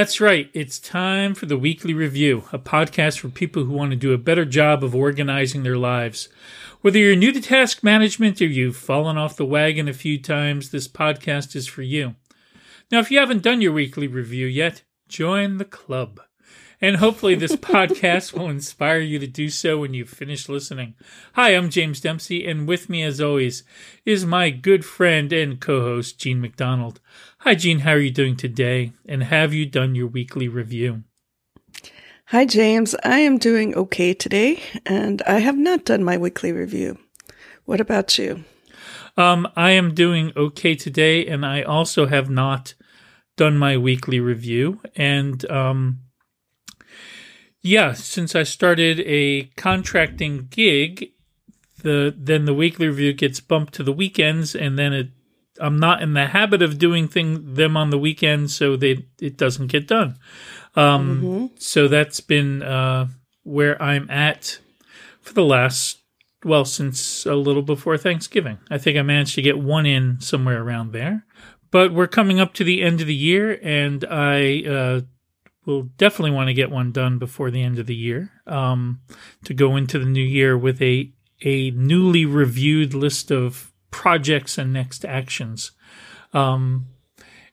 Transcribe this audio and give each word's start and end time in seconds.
That's 0.00 0.18
right. 0.18 0.48
It's 0.54 0.78
time 0.78 1.34
for 1.34 1.44
the 1.44 1.58
Weekly 1.58 1.92
Review, 1.92 2.44
a 2.54 2.58
podcast 2.58 3.18
for 3.18 3.28
people 3.28 3.64
who 3.64 3.74
want 3.74 3.90
to 3.90 3.96
do 3.96 4.14
a 4.14 4.16
better 4.16 4.46
job 4.46 4.82
of 4.82 4.94
organizing 4.94 5.62
their 5.62 5.76
lives. 5.76 6.30
Whether 6.80 6.98
you're 7.00 7.14
new 7.14 7.32
to 7.32 7.40
task 7.42 7.84
management 7.84 8.40
or 8.40 8.46
you've 8.46 8.78
fallen 8.78 9.18
off 9.18 9.36
the 9.36 9.44
wagon 9.44 9.88
a 9.88 9.92
few 9.92 10.18
times, 10.18 10.70
this 10.70 10.88
podcast 10.88 11.54
is 11.54 11.66
for 11.66 11.82
you. 11.82 12.14
Now, 12.90 13.00
if 13.00 13.10
you 13.10 13.18
haven't 13.18 13.42
done 13.42 13.60
your 13.60 13.72
weekly 13.72 14.06
review 14.06 14.46
yet, 14.46 14.84
join 15.06 15.58
the 15.58 15.66
club. 15.66 16.18
And 16.82 16.96
hopefully, 16.96 17.34
this 17.34 17.56
podcast 17.56 18.32
will 18.32 18.48
inspire 18.48 19.00
you 19.00 19.18
to 19.18 19.26
do 19.26 19.50
so 19.50 19.78
when 19.78 19.92
you 19.92 20.06
finish 20.06 20.48
listening. 20.48 20.94
Hi, 21.34 21.50
I'm 21.50 21.68
James 21.68 22.00
Dempsey, 22.00 22.46
and 22.46 22.66
with 22.66 22.88
me, 22.88 23.02
as 23.02 23.20
always, 23.20 23.64
is 24.06 24.24
my 24.24 24.48
good 24.48 24.82
friend 24.82 25.30
and 25.30 25.60
co 25.60 25.80
host, 25.82 26.18
Jean 26.18 26.40
MacDonald. 26.40 27.00
Hi, 27.40 27.54
Jean, 27.54 27.80
how 27.80 27.92
are 27.92 27.98
you 27.98 28.10
doing 28.10 28.34
today? 28.34 28.92
And 29.06 29.24
have 29.24 29.52
you 29.52 29.66
done 29.66 29.94
your 29.94 30.06
weekly 30.06 30.48
review? 30.48 31.04
Hi, 32.28 32.46
James. 32.46 32.94
I 33.04 33.18
am 33.18 33.36
doing 33.36 33.74
okay 33.74 34.14
today, 34.14 34.62
and 34.86 35.20
I 35.22 35.40
have 35.40 35.58
not 35.58 35.84
done 35.84 36.02
my 36.02 36.16
weekly 36.16 36.50
review. 36.50 36.98
What 37.66 37.82
about 37.82 38.16
you? 38.16 38.44
Um, 39.18 39.46
I 39.54 39.72
am 39.72 39.92
doing 39.92 40.32
okay 40.34 40.76
today, 40.76 41.26
and 41.26 41.44
I 41.44 41.60
also 41.60 42.06
have 42.06 42.30
not 42.30 42.72
done 43.36 43.58
my 43.58 43.76
weekly 43.76 44.18
review. 44.18 44.80
And 44.96 45.48
um, 45.50 46.00
yeah, 47.62 47.92
since 47.92 48.34
I 48.34 48.42
started 48.42 49.00
a 49.00 49.44
contracting 49.56 50.48
gig, 50.50 51.12
the 51.82 52.14
then 52.16 52.44
the 52.44 52.54
weekly 52.54 52.88
review 52.88 53.12
gets 53.12 53.40
bumped 53.40 53.74
to 53.74 53.82
the 53.82 53.92
weekends, 53.92 54.54
and 54.54 54.78
then 54.78 54.92
it 54.92 55.08
I'm 55.60 55.78
not 55.78 56.02
in 56.02 56.14
the 56.14 56.26
habit 56.26 56.62
of 56.62 56.78
doing 56.78 57.06
thing 57.06 57.54
them 57.54 57.76
on 57.76 57.90
the 57.90 57.98
weekends, 57.98 58.54
so 58.54 58.76
they 58.76 59.06
it 59.20 59.36
doesn't 59.36 59.68
get 59.68 59.86
done. 59.86 60.18
Um, 60.74 61.22
mm-hmm. 61.22 61.46
So 61.58 61.88
that's 61.88 62.20
been 62.20 62.62
uh, 62.62 63.08
where 63.42 63.80
I'm 63.82 64.10
at 64.10 64.58
for 65.20 65.34
the 65.34 65.44
last 65.44 65.98
well 66.44 66.64
since 66.64 67.26
a 67.26 67.34
little 67.34 67.62
before 67.62 67.98
Thanksgiving. 67.98 68.58
I 68.70 68.78
think 68.78 68.96
I 68.96 69.02
managed 69.02 69.34
to 69.34 69.42
get 69.42 69.58
one 69.58 69.86
in 69.86 70.20
somewhere 70.20 70.62
around 70.62 70.92
there. 70.92 71.26
But 71.70 71.92
we're 71.92 72.08
coming 72.08 72.40
up 72.40 72.52
to 72.54 72.64
the 72.64 72.82
end 72.82 73.00
of 73.00 73.06
the 73.06 73.14
year, 73.14 73.60
and 73.62 74.04
I 74.10 74.64
uh, 74.64 75.00
we'll 75.64 75.82
definitely 75.82 76.32
want 76.32 76.48
to 76.48 76.54
get 76.54 76.70
one 76.70 76.92
done 76.92 77.18
before 77.18 77.50
the 77.50 77.62
end 77.62 77.78
of 77.78 77.86
the 77.86 77.94
year 77.94 78.30
um, 78.46 79.00
to 79.44 79.54
go 79.54 79.76
into 79.76 79.98
the 79.98 80.04
new 80.06 80.24
year 80.24 80.56
with 80.56 80.80
a 80.82 81.12
a 81.42 81.70
newly 81.70 82.26
reviewed 82.26 82.92
list 82.92 83.30
of 83.30 83.72
projects 83.90 84.58
and 84.58 84.72
next 84.72 85.04
actions. 85.04 85.72
Um, 86.32 86.86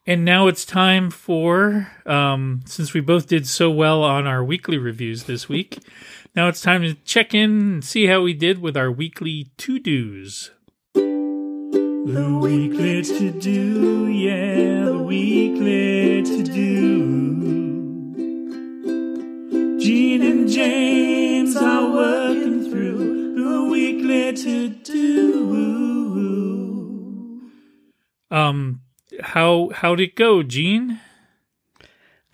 and 0.05 0.23
now 0.23 0.47
it's 0.47 0.65
time 0.65 1.09
for 1.09 1.91
um, 2.05 2.61
since 2.65 2.93
we 2.93 3.01
both 3.01 3.27
did 3.27 3.47
so 3.47 3.69
well 3.69 4.03
on 4.03 4.25
our 4.27 4.43
weekly 4.43 4.77
reviews 4.77 5.23
this 5.23 5.49
week. 5.49 5.79
Now 6.35 6.49
it's 6.49 6.61
time 6.61 6.83
to 6.83 6.93
check 6.93 7.33
in 7.33 7.49
and 7.49 7.83
see 7.83 8.05
how 8.05 8.21
we 8.21 8.31
did 8.31 8.59
with 8.59 8.77
our 8.77 8.91
weekly 8.91 9.49
to 9.57 9.79
dos. 9.79 10.51
The 10.93 12.39
weekly 12.39 13.01
to 13.01 13.31
do, 13.31 14.05
yeah, 14.07 14.85
the 14.85 14.99
weekly 14.99 16.21
to 16.21 16.43
do. 16.43 17.36
Jean 19.87 20.21
and 20.21 20.49
James 20.49 21.55
are 21.55 21.89
working 21.89 22.69
through 22.69 23.35
the 23.35 23.63
weekly 23.71 24.33
to 24.33 24.67
do. 24.67 25.47
Um, 28.29 28.81
how 29.21 29.69
how'd 29.73 30.01
it 30.01 30.17
go, 30.17 30.43
Jean? 30.43 30.99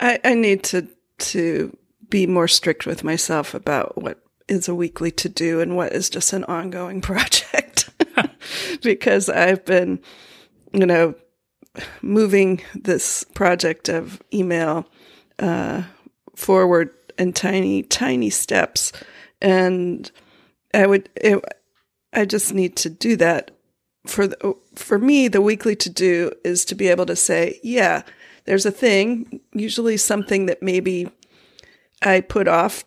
I, 0.00 0.18
I 0.24 0.34
need 0.34 0.64
to 0.64 0.88
to 1.18 1.76
be 2.10 2.26
more 2.26 2.48
strict 2.48 2.86
with 2.86 3.04
myself 3.04 3.54
about 3.54 4.02
what 4.02 4.18
is 4.48 4.66
a 4.66 4.74
weekly 4.74 5.12
to 5.12 5.28
do 5.28 5.60
and 5.60 5.76
what 5.76 5.92
is 5.92 6.10
just 6.10 6.32
an 6.32 6.42
ongoing 6.46 7.00
project 7.02 7.88
because 8.82 9.28
I've 9.28 9.64
been, 9.64 10.00
you 10.72 10.86
know, 10.86 11.14
moving 12.02 12.62
this 12.74 13.22
project 13.32 13.88
of 13.88 14.20
email 14.32 14.88
uh, 15.38 15.84
forward 16.34 16.90
in 17.18 17.32
tiny, 17.32 17.82
tiny 17.82 18.30
steps. 18.30 18.92
And 19.40 20.10
I 20.72 20.86
would, 20.86 21.08
it, 21.16 21.42
I 22.12 22.24
just 22.24 22.54
need 22.54 22.76
to 22.76 22.90
do 22.90 23.16
that. 23.16 23.50
For 24.06 24.26
the, 24.26 24.54
for 24.74 24.98
me, 24.98 25.28
the 25.28 25.40
weekly 25.40 25.74
to 25.76 25.90
do 25.90 26.30
is 26.44 26.64
to 26.66 26.74
be 26.74 26.88
able 26.88 27.06
to 27.06 27.16
say, 27.16 27.58
yeah, 27.62 28.02
there's 28.44 28.66
a 28.66 28.70
thing, 28.70 29.40
usually 29.52 29.96
something 29.96 30.46
that 30.46 30.62
maybe 30.62 31.10
I 32.02 32.20
put 32.20 32.46
off 32.46 32.84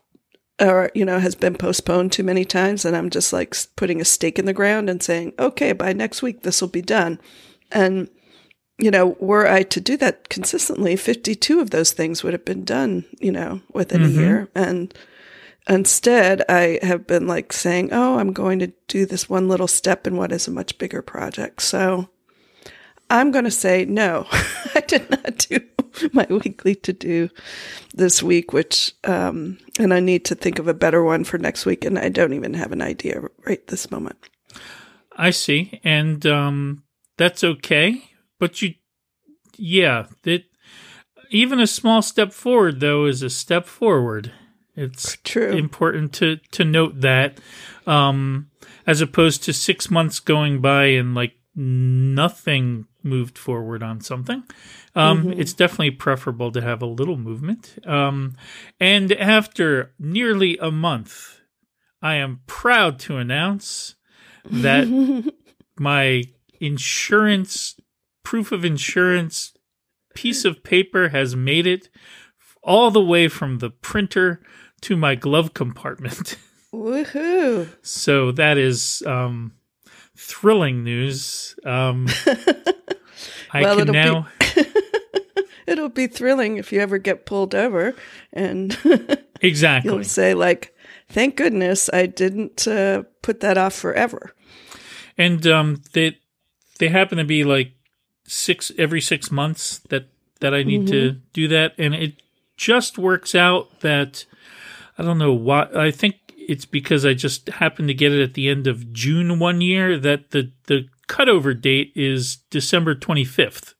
or 0.59 0.91
you 0.93 1.05
know 1.05 1.19
has 1.19 1.35
been 1.35 1.55
postponed 1.55 2.11
too 2.11 2.23
many 2.23 2.43
times 2.43 2.83
and 2.85 2.95
i'm 2.95 3.09
just 3.09 3.31
like 3.31 3.55
putting 3.75 4.01
a 4.01 4.05
stake 4.05 4.39
in 4.39 4.45
the 4.45 4.53
ground 4.53 4.89
and 4.89 5.03
saying 5.03 5.33
okay 5.37 5.71
by 5.71 5.93
next 5.93 6.21
week 6.21 6.41
this 6.41 6.61
will 6.61 6.67
be 6.67 6.81
done 6.81 7.19
and 7.71 8.09
you 8.77 8.91
know, 8.91 9.17
were 9.19 9.47
I 9.47 9.63
to 9.63 9.81
do 9.81 9.97
that 9.97 10.29
consistently, 10.29 10.95
52 10.95 11.59
of 11.59 11.71
those 11.71 11.93
things 11.93 12.23
would 12.23 12.33
have 12.33 12.45
been 12.45 12.63
done, 12.63 13.05
you 13.19 13.31
know, 13.31 13.61
within 13.73 14.01
mm-hmm. 14.01 14.19
a 14.19 14.21
year. 14.21 14.49
And 14.53 14.93
instead, 15.67 16.43
I 16.47 16.79
have 16.83 17.07
been 17.07 17.25
like 17.27 17.53
saying, 17.53 17.89
oh, 17.91 18.19
I'm 18.19 18.33
going 18.33 18.59
to 18.59 18.71
do 18.87 19.05
this 19.05 19.27
one 19.27 19.47
little 19.47 19.67
step 19.67 20.05
in 20.05 20.15
what 20.15 20.31
is 20.31 20.47
a 20.47 20.51
much 20.51 20.77
bigger 20.77 21.01
project. 21.01 21.63
So 21.63 22.09
I'm 23.09 23.31
going 23.31 23.45
to 23.45 23.51
say 23.51 23.85
no, 23.85 24.27
I 24.75 24.81
did 24.81 25.09
not 25.09 25.37
do 25.49 25.59
my 26.13 26.27
weekly 26.29 26.75
to 26.75 26.93
do 26.93 27.29
this 27.95 28.21
week, 28.21 28.53
which, 28.53 28.93
um, 29.05 29.57
and 29.79 29.91
I 29.91 29.99
need 29.99 30.23
to 30.25 30.35
think 30.35 30.59
of 30.59 30.67
a 30.67 30.75
better 30.75 31.03
one 31.03 31.23
for 31.23 31.39
next 31.39 31.65
week. 31.65 31.83
And 31.83 31.97
I 31.97 32.09
don't 32.09 32.33
even 32.33 32.53
have 32.53 32.71
an 32.71 32.83
idea 32.83 33.21
right 33.43 33.65
this 33.67 33.89
moment. 33.89 34.17
I 35.15 35.31
see. 35.31 35.81
And, 35.83 36.23
um, 36.27 36.83
that's 37.17 37.43
okay 37.43 38.03
but 38.39 38.61
you, 38.61 38.75
yeah, 39.57 40.07
that 40.23 40.43
even 41.29 41.59
a 41.59 41.67
small 41.67 42.01
step 42.01 42.31
forward 42.31 42.79
though 42.79 43.05
is 43.05 43.21
a 43.21 43.29
step 43.29 43.65
forward. 43.65 44.31
It's 44.75 45.17
true 45.23 45.51
important 45.51 46.13
to 46.13 46.37
to 46.51 46.63
note 46.63 47.01
that, 47.01 47.39
um, 47.85 48.49
as 48.85 49.01
opposed 49.01 49.43
to 49.43 49.53
six 49.53 49.89
months 49.89 50.19
going 50.19 50.61
by 50.61 50.85
and 50.85 51.15
like 51.15 51.33
nothing 51.55 52.85
moved 53.03 53.37
forward 53.37 53.81
on 53.81 54.01
something. 54.01 54.43
Um, 54.95 55.23
mm-hmm. 55.23 55.41
It's 55.41 55.53
definitely 55.53 55.91
preferable 55.91 56.51
to 56.51 56.61
have 56.61 56.81
a 56.81 56.87
little 56.87 57.17
movement. 57.17 57.77
Um, 57.87 58.35
and 58.79 59.11
after 59.13 59.93
nearly 59.97 60.57
a 60.57 60.69
month, 60.69 61.39
I 62.01 62.15
am 62.15 62.41
proud 62.45 62.99
to 62.99 63.17
announce 63.17 63.95
that 64.45 64.87
my 65.79 66.23
insurance 66.59 67.75
proof 68.27 68.51
of 68.51 68.65
insurance 68.65 69.53
piece 70.13 70.43
of 70.43 70.61
paper 70.61 71.07
has 71.07 71.33
made 71.33 71.65
it 71.65 71.87
all 72.61 72.91
the 72.91 73.01
way 73.01 73.29
from 73.29 73.59
the 73.59 73.69
printer 73.69 74.41
to 74.81 74.97
my 74.97 75.15
glove 75.15 75.53
compartment. 75.53 76.35
Woohoo! 76.73 77.69
so 77.81 78.33
that 78.33 78.57
is 78.57 79.01
um, 79.07 79.53
thrilling 80.17 80.83
news. 80.83 81.55
Um, 81.63 82.09
I 83.53 83.61
well, 83.61 83.77
can 83.77 83.93
now. 83.93 84.27
Be, 84.41 84.65
it'll 85.67 85.87
be 85.87 86.07
thrilling 86.07 86.57
if 86.57 86.73
you 86.73 86.81
ever 86.81 86.97
get 86.97 87.25
pulled 87.25 87.55
over, 87.55 87.95
and 88.33 88.77
exactly 89.39 89.89
you'll 89.89 90.03
say 90.03 90.33
like, 90.33 90.75
"Thank 91.07 91.37
goodness 91.37 91.89
I 91.93 92.07
didn't 92.07 92.67
uh, 92.67 93.03
put 93.21 93.39
that 93.39 93.57
off 93.57 93.73
forever." 93.73 94.35
And 95.17 95.47
um, 95.47 95.81
they 95.93 96.17
they 96.79 96.89
happen 96.89 97.19
to 97.19 97.23
be 97.23 97.45
like 97.45 97.71
six 98.27 98.71
every 98.77 99.01
six 99.01 99.31
months 99.31 99.79
that 99.89 100.09
that 100.39 100.53
I 100.53 100.61
need 100.61 100.81
mm-hmm. 100.81 100.91
to 100.91 101.11
do 101.33 101.47
that, 101.47 101.73
and 101.79 101.95
it 101.95 102.21
just 102.55 102.97
works 102.97 103.33
out 103.33 103.79
that 103.79 104.25
I 104.97 105.03
don't 105.03 105.17
know 105.17 105.33
why. 105.33 105.67
I 105.73 105.91
think 105.91 106.15
it's 106.35 106.65
because 106.65 107.05
I 107.05 107.13
just 107.13 107.47
happened 107.49 107.87
to 107.87 107.93
get 107.93 108.11
it 108.11 108.21
at 108.21 108.35
the 108.35 108.49
end 108.49 108.67
of 108.67 108.93
June 108.93 109.39
one 109.39 109.61
year 109.61 109.97
that 109.97 110.31
the 110.31 110.51
the 110.65 110.87
cutover 111.07 111.59
date 111.59 111.91
is 111.95 112.37
December 112.49 112.93
twenty 112.93 113.23
fifth. 113.23 113.73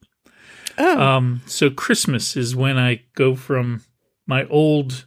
Oh. 0.78 1.00
Um, 1.00 1.42
so 1.46 1.70
Christmas 1.70 2.38
is 2.38 2.56
when 2.56 2.78
I 2.78 3.02
go 3.16 3.36
from 3.36 3.84
my 4.28 4.46
old 4.46 5.06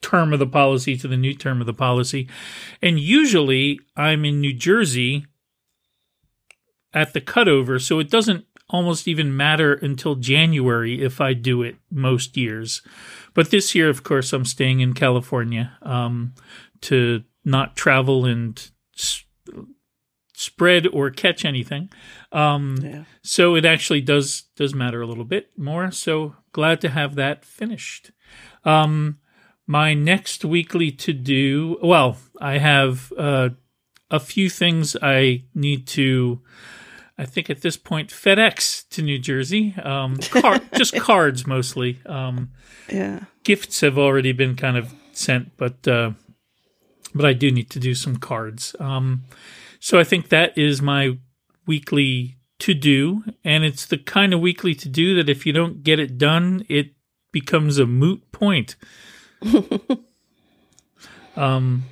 term 0.00 0.32
of 0.32 0.38
the 0.38 0.46
policy 0.46 0.96
to 0.96 1.08
the 1.08 1.16
new 1.16 1.34
term 1.34 1.60
of 1.60 1.66
the 1.66 1.74
policy. 1.74 2.28
And 2.82 2.98
usually 2.98 3.78
I'm 3.96 4.24
in 4.24 4.40
New 4.40 4.54
Jersey 4.54 5.26
at 6.94 7.12
the 7.12 7.20
cutover, 7.20 7.80
so 7.80 7.98
it 7.98 8.10
doesn't 8.10 8.44
almost 8.70 9.08
even 9.08 9.34
matter 9.36 9.74
until 9.74 10.14
January 10.14 11.02
if 11.02 11.20
I 11.20 11.32
do 11.32 11.62
it 11.62 11.76
most 11.90 12.36
years. 12.36 12.82
But 13.34 13.50
this 13.50 13.74
year, 13.74 13.88
of 13.88 14.02
course, 14.02 14.32
I'm 14.32 14.44
staying 14.44 14.80
in 14.80 14.92
California 14.92 15.76
um, 15.82 16.34
to 16.82 17.22
not 17.44 17.76
travel 17.76 18.26
and 18.26 18.70
s- 18.96 19.24
spread 20.34 20.86
or 20.92 21.10
catch 21.10 21.44
anything. 21.44 21.90
Um, 22.32 22.76
Yeah. 22.82 23.04
so 23.22 23.54
it 23.56 23.64
actually 23.64 24.00
does 24.02 24.42
does 24.56 24.74
matter 24.74 25.00
a 25.02 25.06
little 25.06 25.24
bit 25.24 25.50
more. 25.56 25.90
So 25.90 26.36
glad 26.52 26.80
to 26.82 26.88
have 26.90 27.14
that 27.16 27.44
finished. 27.44 28.10
Um, 28.64 29.18
my 29.66 29.94
next 29.94 30.44
weekly 30.44 30.90
to 30.92 31.12
do. 31.12 31.78
Well, 31.82 32.16
I 32.40 32.58
have 32.58 33.12
uh, 33.16 33.50
a 34.10 34.20
few 34.20 34.48
things 34.50 34.96
I 35.02 35.44
need 35.54 35.86
to. 35.88 36.40
I 37.18 37.24
think 37.26 37.50
at 37.50 37.62
this 37.62 37.76
point 37.76 38.10
FedEx 38.10 38.88
to 38.90 39.02
New 39.02 39.18
Jersey. 39.18 39.74
Um, 39.82 40.16
car- 40.18 40.60
just 40.76 40.94
cards 40.96 41.46
mostly. 41.46 41.98
Um, 42.06 42.50
Yeah. 42.88 43.24
gifts 43.44 43.80
have 43.80 43.98
already 43.98 44.32
been 44.32 44.54
kind 44.56 44.76
of 44.76 44.94
sent, 45.12 45.56
but 45.56 45.86
uh, 45.88 46.12
but 47.14 47.24
I 47.24 47.32
do 47.32 47.50
need 47.50 47.70
to 47.70 47.80
do 47.80 47.94
some 47.94 48.16
cards. 48.16 48.76
Um, 48.78 49.24
so 49.80 49.98
I 49.98 50.04
think 50.04 50.28
that 50.28 50.56
is 50.56 50.80
my 50.80 51.18
weekly 51.66 52.36
to 52.60 52.74
do, 52.74 53.24
and 53.44 53.64
it's 53.64 53.86
the 53.86 53.98
kind 53.98 54.32
of 54.34 54.40
weekly 54.40 54.74
to 54.74 54.88
do 54.88 55.14
that 55.16 55.28
if 55.28 55.44
you 55.46 55.52
don't 55.52 55.82
get 55.82 55.98
it 55.98 56.18
done, 56.18 56.64
it 56.68 56.92
becomes 57.32 57.78
a 57.78 57.86
moot 57.86 58.30
point. 58.32 58.76
um, 61.36 61.84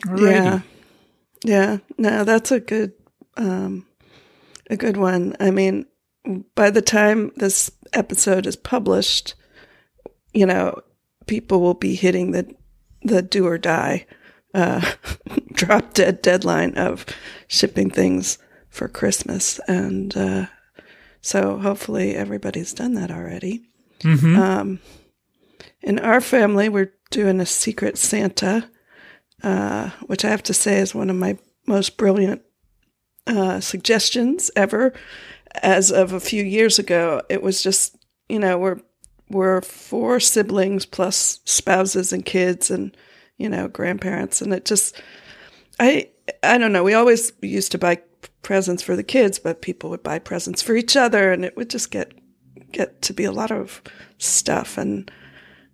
alrighty. 0.00 0.30
Yeah. 0.32 0.60
Yeah. 1.44 1.78
No, 1.98 2.24
that's 2.24 2.50
a 2.50 2.60
good 2.60 2.92
um 3.36 3.86
a 4.70 4.76
good 4.76 4.96
one. 4.96 5.36
I 5.40 5.50
mean, 5.50 5.86
by 6.54 6.70
the 6.70 6.82
time 6.82 7.32
this 7.36 7.70
episode 7.92 8.46
is 8.46 8.56
published, 8.56 9.34
you 10.32 10.46
know, 10.46 10.80
people 11.26 11.60
will 11.60 11.74
be 11.74 11.94
hitting 11.94 12.32
the 12.32 12.54
the 13.02 13.20
do 13.20 13.46
or 13.46 13.58
die 13.58 14.06
uh 14.54 14.80
drop 15.52 15.92
dead 15.92 16.22
deadline 16.22 16.74
of 16.76 17.04
shipping 17.48 17.90
things 17.90 18.38
for 18.70 18.88
Christmas 18.88 19.58
and 19.68 20.16
uh 20.16 20.46
so 21.20 21.58
hopefully 21.58 22.14
everybody's 22.14 22.74
done 22.74 22.94
that 22.94 23.10
already. 23.10 23.64
Mhm. 24.00 24.36
Um, 24.38 24.80
in 25.80 25.98
our 25.98 26.20
family, 26.20 26.68
we're 26.68 26.92
doing 27.10 27.40
a 27.40 27.46
Secret 27.46 27.96
Santa, 27.96 28.68
uh, 29.42 29.88
which 30.06 30.22
I 30.24 30.28
have 30.28 30.42
to 30.42 30.52
say 30.54 30.80
is 30.80 30.94
one 30.94 31.08
of 31.08 31.16
my 31.16 31.38
most 31.66 31.96
brilliant 31.96 32.42
uh, 33.26 33.60
suggestions 33.60 34.50
ever. 34.56 34.92
As 35.62 35.92
of 35.92 36.12
a 36.12 36.20
few 36.20 36.42
years 36.42 36.78
ago, 36.78 37.22
it 37.28 37.42
was 37.42 37.62
just 37.62 37.96
you 38.28 38.38
know 38.38 38.58
we're 38.58 38.80
we're 39.30 39.60
four 39.62 40.20
siblings 40.20 40.84
plus 40.86 41.40
spouses 41.44 42.12
and 42.12 42.24
kids 42.24 42.70
and 42.70 42.96
you 43.38 43.48
know 43.48 43.68
grandparents, 43.68 44.42
and 44.42 44.52
it 44.52 44.64
just 44.64 45.00
I 45.78 46.10
I 46.42 46.58
don't 46.58 46.72
know. 46.72 46.84
We 46.84 46.94
always 46.94 47.32
used 47.40 47.72
to 47.72 47.78
buy 47.78 48.00
presents 48.42 48.82
for 48.82 48.96
the 48.96 49.02
kids, 49.02 49.38
but 49.38 49.62
people 49.62 49.90
would 49.90 50.02
buy 50.02 50.18
presents 50.18 50.62
for 50.62 50.74
each 50.74 50.96
other, 50.96 51.32
and 51.32 51.44
it 51.44 51.56
would 51.56 51.70
just 51.70 51.90
get 51.90 52.12
get 52.72 53.02
to 53.02 53.12
be 53.12 53.24
a 53.24 53.32
lot 53.32 53.50
of 53.50 53.82
stuff. 54.18 54.76
And 54.76 55.10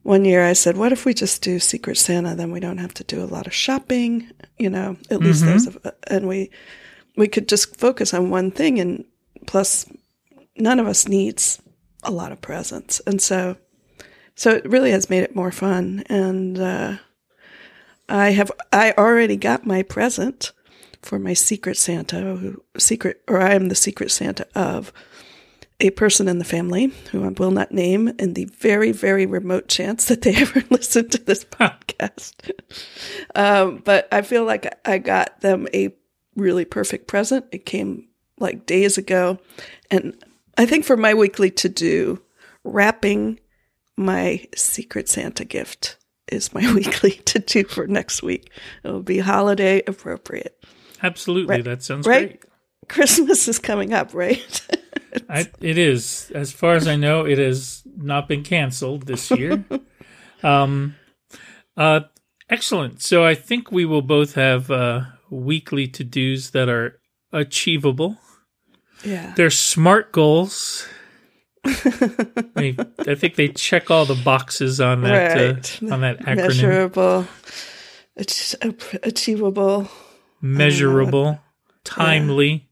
one 0.02 0.24
year 0.24 0.44
I 0.44 0.52
said, 0.52 0.76
"What 0.76 0.92
if 0.92 1.04
we 1.04 1.14
just 1.14 1.42
do 1.42 1.58
Secret 1.58 1.96
Santa? 1.96 2.34
Then 2.34 2.52
we 2.52 2.60
don't 2.60 2.78
have 2.78 2.94
to 2.94 3.04
do 3.04 3.22
a 3.22 3.26
lot 3.26 3.46
of 3.46 3.54
shopping. 3.54 4.30
You 4.58 4.70
know, 4.70 4.96
at 5.10 5.20
least 5.20 5.44
there's 5.44 5.66
a, 5.66 5.94
and 6.08 6.28
we 6.28 6.50
we 7.16 7.28
could 7.28 7.48
just 7.48 7.76
focus 7.76 8.14
on 8.14 8.30
one 8.30 8.50
thing. 8.50 8.78
And 8.78 9.04
plus, 9.46 9.86
none 10.56 10.78
of 10.78 10.86
us 10.86 11.08
needs 11.08 11.60
a 12.02 12.10
lot 12.10 12.32
of 12.32 12.40
presents, 12.40 13.00
and 13.06 13.20
so 13.20 13.56
so 14.34 14.52
it 14.52 14.68
really 14.68 14.90
has 14.90 15.10
made 15.10 15.22
it 15.22 15.36
more 15.36 15.52
fun. 15.52 16.02
And 16.08 16.58
uh, 16.58 16.96
I 18.08 18.30
have 18.30 18.50
I 18.72 18.92
already 18.96 19.36
got 19.36 19.66
my 19.66 19.82
present 19.82 20.52
for 21.02 21.18
my 21.18 21.34
Secret 21.34 21.76
Santa, 21.76 22.20
who 22.20 22.62
secret 22.78 23.22
or 23.28 23.40
I 23.40 23.54
am 23.54 23.68
the 23.68 23.74
Secret 23.74 24.10
Santa 24.10 24.46
of 24.54 24.92
a 25.80 25.90
person 25.90 26.28
in 26.28 26.38
the 26.38 26.44
family 26.44 26.92
who 27.10 27.24
I 27.24 27.28
will 27.28 27.50
not 27.50 27.72
name 27.72 28.08
in 28.18 28.34
the 28.34 28.44
very, 28.44 28.92
very 28.92 29.26
remote 29.26 29.68
chance 29.68 30.06
that 30.06 30.22
they 30.22 30.34
ever 30.36 30.62
listen 30.70 31.08
to 31.10 31.18
this 31.18 31.44
podcast. 31.50 32.50
um, 33.34 33.82
but 33.84 34.08
I 34.12 34.22
feel 34.22 34.44
like 34.44 34.78
I 34.86 34.98
got 34.98 35.40
them 35.40 35.68
a 35.72 35.88
really 36.36 36.64
perfect 36.64 37.06
present. 37.08 37.46
It 37.52 37.66
came 37.66 38.08
like 38.38 38.66
days 38.66 38.98
ago. 38.98 39.38
And 39.90 40.14
I 40.56 40.66
think 40.66 40.84
for 40.84 40.96
my 40.96 41.14
weekly 41.14 41.50
to 41.52 41.68
do, 41.68 42.22
wrapping 42.64 43.40
my 43.96 44.46
Secret 44.54 45.08
Santa 45.08 45.44
gift 45.44 45.96
is 46.30 46.54
my 46.54 46.72
weekly 46.74 47.12
to 47.12 47.38
do 47.38 47.64
for 47.64 47.86
next 47.86 48.22
week. 48.22 48.50
It 48.84 48.88
will 48.88 49.02
be 49.02 49.18
holiday 49.18 49.82
appropriate. 49.86 50.56
Absolutely, 51.02 51.56
Right. 51.56 51.64
that 51.64 51.82
sounds 51.82 52.06
Right? 52.06 52.28
great. 52.30 52.44
Christmas 52.88 53.46
is 53.48 53.58
coming 53.58 53.92
up, 53.92 54.14
right? 54.14 54.66
I, 55.28 55.48
it 55.60 55.78
is, 55.78 56.30
as 56.34 56.52
far 56.52 56.74
as 56.74 56.86
I 56.88 56.96
know, 56.96 57.24
it 57.26 57.38
has 57.38 57.82
not 57.96 58.26
been 58.28 58.42
canceled 58.42 59.06
this 59.06 59.30
year. 59.30 59.64
um, 60.42 60.94
uh, 61.76 62.00
excellent. 62.48 63.00
So 63.02 63.24
I 63.24 63.34
think 63.34 63.70
we 63.70 63.84
will 63.84 64.02
both 64.02 64.34
have 64.34 64.70
uh, 64.70 65.02
weekly 65.30 65.86
to 65.88 66.04
dos 66.04 66.50
that 66.50 66.68
are 66.68 67.00
achievable. 67.32 68.18
yeah. 69.04 69.32
They're 69.36 69.50
smart 69.50 70.12
goals. 70.12 70.86
they, 71.64 72.74
I 73.06 73.14
think 73.14 73.36
they 73.36 73.48
check 73.48 73.90
all 73.90 74.04
the 74.06 74.20
boxes 74.24 74.80
on 74.80 75.02
that 75.02 75.36
Right. 75.36 75.82
uh, 75.82 75.92
on 75.94 76.00
that 76.00 76.20
acronym. 76.20 76.36
measurable, 76.36 77.26
ach- 78.16 78.54
achievable. 79.02 79.88
Measurable, 80.40 81.38
timely, 81.84 82.66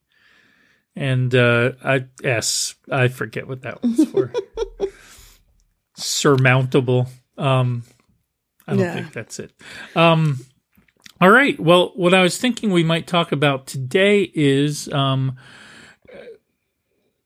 and 0.96 1.34
uh, 1.34 1.72
I 1.84 2.06
S. 2.24 2.76
I 2.90 3.08
forget 3.08 3.46
what 3.46 3.60
that 3.62 3.82
one's 3.82 4.04
for. 4.10 4.32
Surmountable. 5.96 7.08
Um, 7.36 7.82
I 8.66 8.72
don't 8.72 8.80
Yeah. 8.80 8.94
think 8.94 9.12
that's 9.12 9.38
it. 9.38 9.52
Um, 9.94 10.38
all 11.20 11.30
right. 11.30 11.58
Well, 11.58 11.92
what 11.96 12.14
I 12.14 12.22
was 12.22 12.38
thinking 12.38 12.70
we 12.70 12.84
might 12.84 13.06
talk 13.06 13.32
about 13.32 13.66
today 13.66 14.30
is, 14.34 14.88
um, 14.92 15.36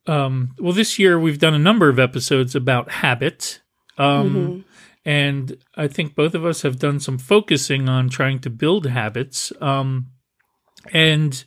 um, 0.06 0.54
well, 0.58 0.72
this 0.72 0.98
year 0.98 1.18
we've 1.18 1.38
done 1.38 1.54
a 1.54 1.58
number 1.58 1.88
of 1.88 1.98
episodes 1.98 2.54
about 2.54 2.90
habit. 2.90 3.60
Um, 3.98 4.64
And 5.04 5.56
I 5.74 5.88
think 5.88 6.14
both 6.14 6.34
of 6.34 6.44
us 6.44 6.62
have 6.62 6.78
done 6.78 7.00
some 7.00 7.18
focusing 7.18 7.88
on 7.88 8.08
trying 8.08 8.38
to 8.40 8.50
build 8.50 8.86
habits. 8.86 9.52
Um, 9.60 10.10
and 10.92 11.44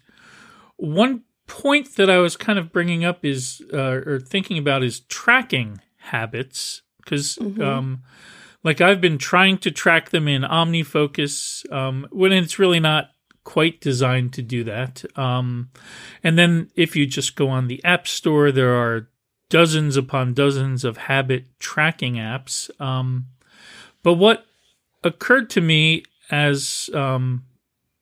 one 0.75 1.24
point 1.48 1.96
that 1.96 2.10
I 2.10 2.18
was 2.18 2.36
kind 2.36 2.60
of 2.60 2.74
bringing 2.74 3.06
up 3.06 3.24
is, 3.24 3.62
uh, 3.72 4.02
or 4.06 4.20
thinking 4.20 4.58
about, 4.58 4.84
is 4.84 5.00
tracking 5.00 5.80
habits. 5.98 6.82
Because, 6.98 7.38
um, 7.62 8.04
like, 8.65 8.81
I've 8.81 9.00
been 9.00 9.17
trying 9.17 9.60
to 9.60 9.72
track 9.72 10.10
them 10.10 10.27
in 10.27 10.41
OmniFocus 10.41 11.72
um, 11.72 12.07
when 12.12 12.34
it's 12.34 12.60
really 12.60 12.79
not 12.81 13.12
quite 13.45 13.79
designed 13.79 14.34
to 14.34 14.41
do 14.41 14.63
that. 14.63 15.05
Um, 15.17 15.69
and 16.24 16.38
then 16.38 16.72
if 16.75 16.95
you 16.95 17.05
just 17.05 17.36
go 17.36 17.48
on 17.48 17.67
the 17.67 17.81
App 17.86 18.07
Store, 18.07 18.51
there 18.51 18.74
are 18.75 19.07
dozens 19.50 19.95
upon 19.95 20.34
dozens 20.34 20.84
of 20.84 20.98
habit 20.98 21.45
tracking 21.60 22.15
apps. 22.15 22.69
Um, 22.81 23.27
but 24.01 24.15
what 24.15 24.45
occurred 25.03 25.50
to 25.51 25.62
me 25.62 26.03
as, 26.31 26.89
um, 26.93 27.45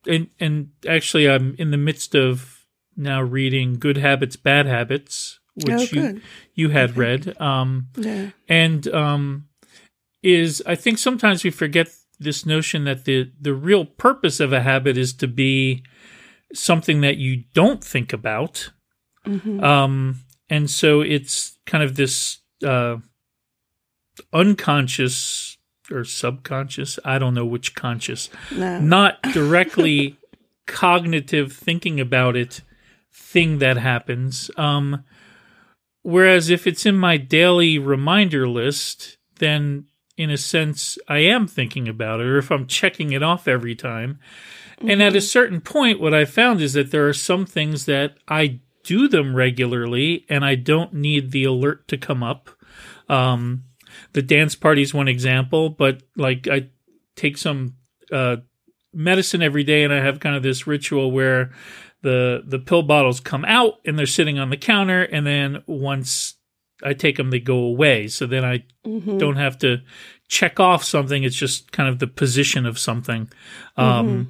and, 0.07 0.29
and 0.39 0.69
actually, 0.87 1.29
I'm 1.29 1.55
in 1.59 1.71
the 1.71 1.77
midst 1.77 2.15
of 2.15 2.65
now 2.95 3.21
reading 3.21 3.79
Good 3.79 3.97
Habits, 3.97 4.37
Bad 4.37 4.65
Habits, 4.65 5.39
which 5.55 5.93
Oh, 5.93 5.95
you 5.95 6.21
you 6.53 6.69
had 6.69 6.97
read. 6.97 7.39
Um, 7.41 7.89
Yeah. 7.97 8.29
and 8.47 8.87
um, 8.87 9.47
is 10.23 10.63
I 10.65 10.75
think 10.75 10.97
sometimes 10.97 11.43
we 11.43 11.51
forget 11.51 11.89
this 12.19 12.45
notion 12.45 12.85
that 12.85 13.05
the 13.05 13.29
the 13.39 13.53
real 13.53 13.85
purpose 13.85 14.39
of 14.39 14.53
a 14.53 14.61
habit 14.61 14.97
is 14.97 15.13
to 15.15 15.27
be 15.27 15.83
something 16.53 17.01
that 17.01 17.17
you 17.17 17.43
don't 17.53 17.83
think 17.83 18.13
about. 18.13 18.71
Um, 19.25 20.19
and 20.49 20.69
so 20.69 21.01
it's 21.01 21.57
kind 21.65 21.83
of 21.83 21.95
this 21.95 22.39
uh, 22.65 22.97
unconscious 24.31 25.57
or 25.91 26.03
subconscious, 26.03 26.99
I 27.03 27.19
don't 27.19 27.33
know 27.33 27.45
which 27.45 27.75
conscious, 27.75 28.29
No. 28.55 28.79
not 28.79 29.21
directly 29.33 30.17
cognitive 30.67 31.51
thinking 31.53 31.99
about 31.99 32.35
it 32.35 32.61
thing 33.11 33.59
that 33.59 33.77
happens. 33.77 34.49
Um, 34.57 35.03
whereas 36.03 36.49
if 36.49 36.65
it's 36.67 36.85
in 36.85 36.95
my 36.97 37.17
daily 37.17 37.77
reminder 37.79 38.47
list, 38.47 39.17
then 39.39 39.85
in 40.17 40.29
a 40.29 40.37
sense 40.37 40.97
I 41.07 41.19
am 41.19 41.47
thinking 41.47 41.87
about 41.87 42.19
it, 42.19 42.27
or 42.27 42.37
if 42.37 42.51
I'm 42.51 42.67
checking 42.67 43.11
it 43.11 43.23
off 43.23 43.47
every 43.47 43.75
time. 43.75 44.19
And 44.79 45.01
at 45.01 45.15
a 45.15 45.21
certain 45.21 45.61
point, 45.61 45.99
what 45.99 46.13
I 46.13 46.25
found 46.25 46.61
is 46.61 46.73
that 46.73 46.91
there 46.91 47.07
are 47.07 47.13
some 47.13 47.45
things 47.45 47.85
that 47.85 48.17
I 48.27 48.59
do 48.83 49.07
them 49.07 49.35
regularly 49.35 50.25
and 50.29 50.43
I 50.43 50.55
don't 50.55 50.93
need 50.93 51.31
the 51.31 51.45
alert 51.45 51.87
to 51.87 51.97
come 51.97 52.21
up. 52.21 52.49
Um, 53.07 53.63
the 54.11 54.21
dance 54.21 54.55
party 54.55 54.81
is 54.81 54.93
one 54.93 55.07
example, 55.07 55.69
but 55.69 56.03
like 56.17 56.47
I 56.47 56.69
take 57.15 57.37
some 57.37 57.75
uh, 58.11 58.37
medicine 58.93 59.41
every 59.41 59.63
day 59.63 59.83
and 59.83 59.93
I 59.93 60.03
have 60.03 60.19
kind 60.19 60.35
of 60.35 60.43
this 60.43 60.67
ritual 60.67 61.11
where 61.11 61.51
the 62.01 62.43
the 62.45 62.59
pill 62.59 62.83
bottles 62.83 63.19
come 63.19 63.45
out 63.45 63.75
and 63.85 63.97
they're 63.97 64.05
sitting 64.05 64.37
on 64.37 64.49
the 64.49 64.57
counter, 64.57 65.03
and 65.03 65.25
then 65.25 65.63
once 65.65 66.35
I 66.83 66.93
take 66.93 67.17
them, 67.17 67.29
they 67.31 67.39
go 67.39 67.57
away. 67.57 68.07
So 68.07 68.25
then 68.27 68.43
I 68.45 68.63
Mm-hmm. 68.85 69.17
don't 69.17 69.37
have 69.37 69.57
to 69.59 69.77
check 70.27 70.59
off 70.59 70.83
something. 70.83 71.23
It's 71.23 71.37
just 71.37 71.71
kind 71.71 71.87
of 71.87 71.99
the 71.99 72.07
position 72.07 72.65
of 72.65 72.77
something 72.77 73.29
um, 73.77 73.85
Mm-hmm. 74.07 74.29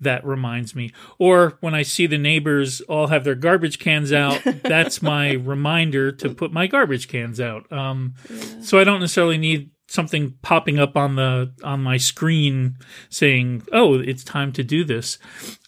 that 0.00 0.26
reminds 0.26 0.74
me. 0.74 0.92
Or 1.18 1.56
when 1.60 1.74
I 1.74 1.82
see 1.82 2.06
the 2.06 2.18
neighbors 2.18 2.82
all 2.82 3.06
have 3.06 3.24
their 3.24 3.34
garbage 3.34 3.78
cans 3.78 4.12
out, 4.12 4.42
that's 4.62 5.00
my 5.00 5.32
reminder 5.32 6.12
to 6.12 6.28
put 6.34 6.52
my 6.52 6.66
garbage 6.66 7.08
cans 7.08 7.40
out. 7.40 7.70
Um, 7.72 8.14
So 8.60 8.78
I 8.78 8.84
don't 8.84 9.00
necessarily 9.00 9.38
need 9.38 9.70
something 9.88 10.34
popping 10.42 10.78
up 10.78 10.96
on 10.98 11.16
the 11.16 11.52
on 11.62 11.82
my 11.82 11.96
screen 11.96 12.76
saying, 13.08 13.62
"Oh, 13.72 13.94
it's 14.00 14.24
time 14.24 14.52
to 14.52 14.62
do 14.64 14.84
this." 14.84 15.18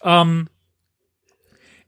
Um, 0.03 0.49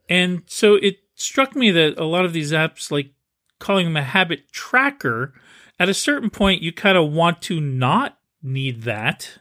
and 0.09 0.43
so 0.47 0.77
it 0.77 0.97
struck 1.15 1.55
me 1.55 1.71
that 1.73 1.99
a 1.99 2.05
lot 2.05 2.25
of 2.25 2.33
these 2.33 2.53
apps, 2.53 2.91
like 2.91 3.11
calling 3.59 3.87
them 3.87 3.97
a 3.97 4.03
habit 4.03 4.51
tracker, 4.53 5.33
at 5.79 5.89
a 5.89 5.95
certain 5.95 6.31
point, 6.31 6.63
you 6.63 6.73
kind 6.73 6.99
of 6.99 7.13
want 7.13 7.43
to 7.43 7.61
not 7.61 8.19
need 8.43 8.83
that. 8.83 9.39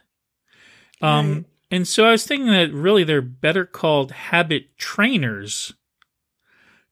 Um, 1.00 1.32
Right. 1.32 1.44
And 1.70 1.86
so 1.86 2.06
I 2.06 2.12
was 2.12 2.26
thinking 2.26 2.50
that 2.50 2.72
really 2.72 3.04
they're 3.04 3.20
better 3.20 3.66
called 3.66 4.12
habit 4.12 4.76
trainers 4.78 5.74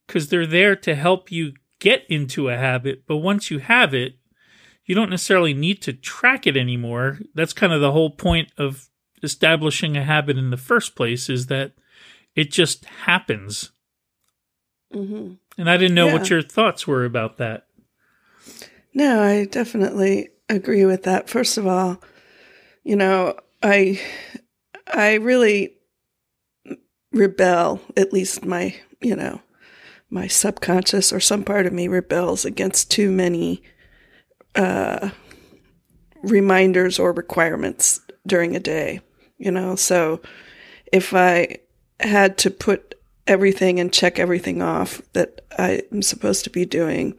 because 0.07 0.29
they're 0.29 0.47
there 0.47 0.77
to 0.77 0.95
help 0.95 1.33
you 1.33 1.55
get 1.79 2.05
into 2.09 2.49
a 2.49 2.57
habit. 2.57 3.05
But 3.07 3.19
once 3.19 3.51
you 3.51 3.59
have 3.59 3.95
it, 3.95 4.17
you 4.85 4.95
don't 4.95 5.11
necessarily 5.11 5.55
need 5.55 5.83
to 5.83 5.93
track 5.93 6.47
it 6.47 6.57
anymore. 6.57 7.21
That's 7.35 7.53
kind 7.53 7.73
of 7.73 7.81
the 7.81 7.93
whole 7.93 8.11
point 8.11 8.53
of 8.59 8.89
establishing 9.23 9.97
a 9.97 10.05
habit 10.05 10.37
in 10.37 10.51
the 10.51 10.57
first 10.57 10.95
place 10.95 11.29
is 11.29 11.47
that 11.47 11.73
it 12.35 12.51
just 12.53 12.85
happens. 12.85 13.73
Hmm 14.97 15.35
And 15.59 15.69
I 15.69 15.77
didn't 15.77 15.95
know 15.95 16.07
what 16.07 16.31
your 16.31 16.43
thoughts 16.43 16.87
were 16.87 17.05
about 17.05 17.37
that. 17.37 17.67
No, 18.95 19.23
I 19.23 19.45
definitely 19.45 20.31
agree 20.49 20.87
with 20.87 21.03
that. 21.03 21.29
First 21.29 21.59
of 21.59 21.67
all, 21.67 22.03
you 22.83 22.97
know, 22.97 23.37
I 23.63 24.01
I 24.87 25.15
really 25.15 25.75
rebel, 27.13 27.81
at 27.97 28.13
least 28.13 28.45
my, 28.45 28.75
you 29.01 29.17
know, 29.17 29.41
my 30.09 30.29
subconscious 30.29 31.13
or 31.13 31.21
some 31.21 31.45
part 31.45 31.67
of 31.67 31.73
me 31.73 31.89
rebels 31.89 32.45
against 32.45 32.91
too 32.91 33.11
many 33.11 33.63
uh 34.55 35.11
reminders 36.23 36.99
or 36.99 37.13
requirements 37.13 38.01
during 38.27 38.57
a 38.57 38.61
day, 38.61 39.01
you 39.37 39.51
know. 39.51 39.77
So 39.77 40.23
if 40.91 41.13
I 41.15 41.59
had 42.01 42.39
to 42.39 42.51
put 42.51 42.96
everything 43.27 43.81
and 43.81 43.93
check 43.93 44.19
everything 44.19 44.63
off 44.63 45.03
that 45.13 45.43
I'm 45.59 46.03
supposed 46.03 46.45
to 46.45 46.51
be 46.51 46.65
doing, 46.65 47.15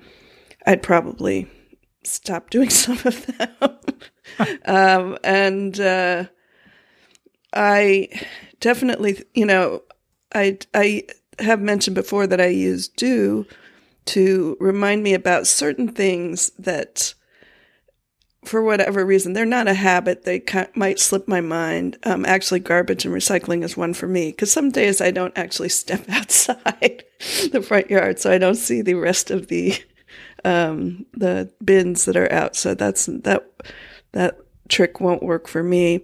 I'd 0.65 0.83
probably 0.83 1.47
stop 2.03 2.49
doing 2.49 2.69
some 2.71 2.99
of 3.05 3.25
them. 3.25 3.77
um, 4.65 5.17
and 5.23 5.79
uh, 5.79 6.25
I 7.53 8.09
definitely, 8.59 9.23
you 9.33 9.45
know, 9.45 9.83
I 10.33 10.57
I 10.73 11.03
have 11.39 11.61
mentioned 11.61 11.95
before 11.95 12.27
that 12.27 12.41
I 12.41 12.47
use 12.47 12.87
Due 12.87 13.45
to 14.05 14.57
remind 14.59 15.03
me 15.03 15.13
about 15.13 15.47
certain 15.47 15.89
things 15.89 16.49
that, 16.57 17.13
for 18.45 18.61
whatever 18.61 19.05
reason, 19.05 19.33
they're 19.33 19.45
not 19.45 19.67
a 19.67 19.73
habit. 19.73 20.23
They 20.23 20.43
might 20.75 20.99
slip 20.99 21.27
my 21.27 21.41
mind. 21.41 21.97
Um, 22.03 22.25
actually, 22.25 22.59
garbage 22.59 23.05
and 23.05 23.13
recycling 23.13 23.63
is 23.63 23.75
one 23.75 23.93
for 23.93 24.07
me 24.07 24.31
because 24.31 24.51
some 24.51 24.69
days 24.69 25.01
I 25.01 25.11
don't 25.11 25.37
actually 25.37 25.69
step 25.83 26.07
outside 26.09 27.03
the 27.51 27.63
front 27.65 27.89
yard, 27.89 28.19
so 28.19 28.31
I 28.31 28.37
don't 28.37 28.55
see 28.55 28.81
the 28.81 28.95
rest 28.95 29.31
of 29.31 29.47
the 29.47 29.75
um, 30.45 31.05
the 31.13 31.51
bins 31.63 32.05
that 32.05 32.15
are 32.15 32.31
out. 32.31 32.55
So 32.55 32.73
that's 32.73 33.07
that 33.07 33.49
that 34.13 34.37
trick 34.69 34.99
won't 34.99 35.23
work 35.23 35.47
for 35.47 35.63
me. 35.63 36.03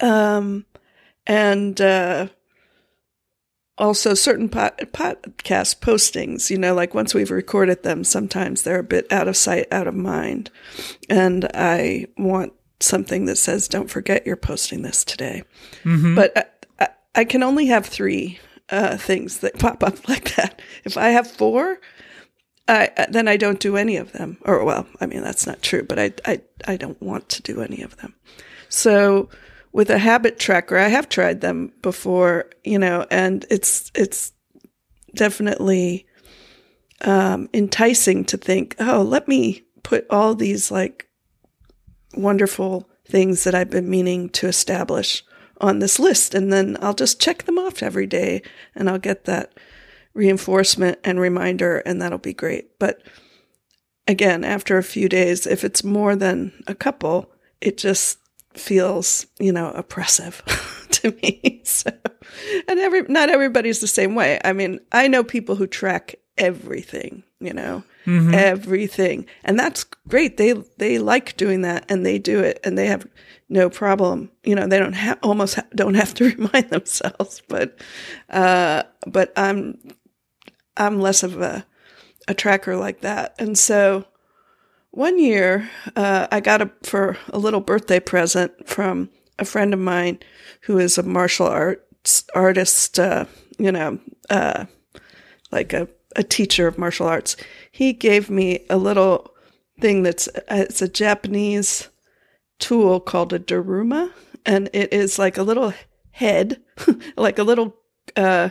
Um, 0.00 0.66
and 1.26 1.80
uh, 1.80 2.28
also 3.78 4.14
certain 4.14 4.48
pod, 4.48 4.76
podcast 4.92 5.80
postings, 5.80 6.50
you 6.50 6.58
know, 6.58 6.74
like 6.74 6.94
once 6.94 7.14
we've 7.14 7.30
recorded 7.30 7.82
them, 7.82 8.04
sometimes 8.04 8.62
they're 8.62 8.78
a 8.78 8.84
bit 8.84 9.10
out 9.12 9.28
of 9.28 9.36
sight, 9.36 9.66
out 9.70 9.86
of 9.86 9.94
mind. 9.94 10.50
And 11.08 11.48
I 11.54 12.06
want 12.16 12.52
something 12.80 13.26
that 13.26 13.36
says, 13.36 13.68
don't 13.68 13.90
forget 13.90 14.26
you're 14.26 14.36
posting 14.36 14.82
this 14.82 15.04
today. 15.04 15.42
But 16.14 16.36
I, 16.36 16.44
I, 16.84 16.88
I 17.14 17.24
can 17.24 17.42
only 17.42 17.66
have 17.66 17.86
three 17.86 18.38
uh, 18.70 18.96
things 18.96 19.38
that 19.38 19.58
pop 19.58 19.82
up 19.82 20.08
like 20.08 20.34
that. 20.36 20.60
If 20.84 20.96
I 20.96 21.08
have 21.08 21.30
four, 21.30 21.80
I, 22.68 22.90
then 23.10 23.28
I 23.28 23.36
don't 23.36 23.60
do 23.60 23.76
any 23.76 23.96
of 23.96 24.12
them. 24.12 24.38
Or, 24.42 24.64
well, 24.64 24.86
I 25.00 25.06
mean, 25.06 25.22
that's 25.22 25.46
not 25.46 25.62
true, 25.62 25.84
but 25.84 25.98
I, 25.98 26.12
I, 26.24 26.40
I 26.66 26.76
don't 26.76 27.00
want 27.00 27.28
to 27.30 27.42
do 27.42 27.60
any 27.60 27.82
of 27.82 27.96
them. 27.98 28.14
So 28.68 29.28
with 29.76 29.90
a 29.90 29.98
habit 29.98 30.38
tracker, 30.38 30.78
I 30.78 30.88
have 30.88 31.06
tried 31.06 31.42
them 31.42 31.70
before, 31.82 32.48
you 32.64 32.78
know, 32.78 33.06
and 33.10 33.44
it's, 33.50 33.92
it's 33.94 34.32
definitely, 35.14 36.06
um, 37.02 37.50
enticing 37.52 38.24
to 38.24 38.38
think, 38.38 38.74
oh, 38.78 39.02
let 39.02 39.28
me 39.28 39.66
put 39.82 40.06
all 40.08 40.34
these 40.34 40.70
like 40.70 41.10
wonderful 42.14 42.88
things 43.06 43.44
that 43.44 43.54
I've 43.54 43.68
been 43.68 43.90
meaning 43.90 44.30
to 44.30 44.48
establish 44.48 45.22
on 45.60 45.80
this 45.80 45.98
list. 45.98 46.34
And 46.34 46.50
then 46.50 46.78
I'll 46.80 46.94
just 46.94 47.20
check 47.20 47.42
them 47.42 47.58
off 47.58 47.82
every 47.82 48.06
day 48.06 48.40
and 48.74 48.88
I'll 48.88 48.98
get 48.98 49.26
that 49.26 49.52
reinforcement 50.14 51.00
and 51.04 51.20
reminder, 51.20 51.82
and 51.84 52.00
that'll 52.00 52.16
be 52.16 52.32
great. 52.32 52.78
But 52.78 53.02
again, 54.08 54.42
after 54.42 54.78
a 54.78 54.82
few 54.82 55.06
days, 55.10 55.46
if 55.46 55.64
it's 55.64 55.84
more 55.84 56.16
than 56.16 56.64
a 56.66 56.74
couple, 56.74 57.30
it 57.60 57.76
just 57.76 58.20
feels, 58.58 59.26
you 59.38 59.52
know, 59.52 59.70
oppressive 59.72 60.42
to 60.90 61.12
me. 61.22 61.52
So, 61.66 61.90
and 62.68 62.78
every, 62.78 63.02
not 63.02 63.28
everybody's 63.28 63.80
the 63.80 63.88
same 63.88 64.14
way. 64.14 64.38
I 64.44 64.52
mean, 64.52 64.78
I 64.92 65.08
know 65.08 65.24
people 65.24 65.56
who 65.56 65.66
track 65.66 66.14
everything, 66.38 67.24
you 67.40 67.52
know, 67.52 67.82
everything. 68.34 69.26
And 69.42 69.58
that's 69.58 69.82
great. 70.08 70.36
They, 70.36 70.52
they 70.78 70.98
like 71.00 71.36
doing 71.36 71.62
that 71.62 71.86
and 71.88 72.06
they 72.06 72.18
do 72.20 72.38
it 72.38 72.60
and 72.62 72.78
they 72.78 72.86
have 72.86 73.04
no 73.48 73.68
problem. 73.68 74.30
You 74.44 74.54
know, 74.54 74.68
they 74.68 74.78
don't 74.78 74.92
have, 74.92 75.18
almost 75.24 75.56
ha- 75.56 75.66
don't 75.74 75.94
have 75.94 76.14
to 76.14 76.24
remind 76.36 76.70
themselves, 76.70 77.42
but, 77.48 77.80
uh, 78.30 78.84
but 79.08 79.32
I'm, 79.36 79.78
I'm 80.76 81.00
less 81.00 81.24
of 81.24 81.40
a, 81.40 81.66
a 82.28 82.34
tracker 82.34 82.76
like 82.76 83.00
that. 83.00 83.34
And 83.40 83.58
so 83.58 84.04
one 84.96 85.18
year, 85.18 85.68
uh, 85.94 86.26
I 86.32 86.40
got 86.40 86.62
a, 86.62 86.70
for 86.82 87.18
a 87.28 87.38
little 87.38 87.60
birthday 87.60 88.00
present 88.00 88.66
from 88.66 89.10
a 89.38 89.44
friend 89.44 89.74
of 89.74 89.78
mine 89.78 90.18
who 90.62 90.78
is 90.78 90.96
a 90.96 91.02
martial 91.02 91.46
arts 91.46 92.24
artist, 92.34 92.98
uh, 92.98 93.26
you 93.58 93.70
know, 93.70 93.98
uh, 94.30 94.64
like 95.52 95.74
a, 95.74 95.86
a 96.16 96.22
teacher 96.22 96.66
of 96.66 96.78
martial 96.78 97.06
arts. 97.06 97.36
He 97.70 97.92
gave 97.92 98.30
me 98.30 98.64
a 98.70 98.78
little 98.78 99.34
thing 99.82 100.02
that's, 100.02 100.28
uh, 100.28 100.40
it's 100.48 100.80
a 100.80 100.88
Japanese 100.88 101.90
tool 102.58 102.98
called 102.98 103.34
a 103.34 103.38
daruma. 103.38 104.10
And 104.46 104.70
it 104.72 104.94
is 104.94 105.18
like 105.18 105.36
a 105.36 105.42
little 105.42 105.74
head, 106.12 106.62
like 107.18 107.38
a 107.38 107.44
little, 107.44 107.76
uh, 108.16 108.48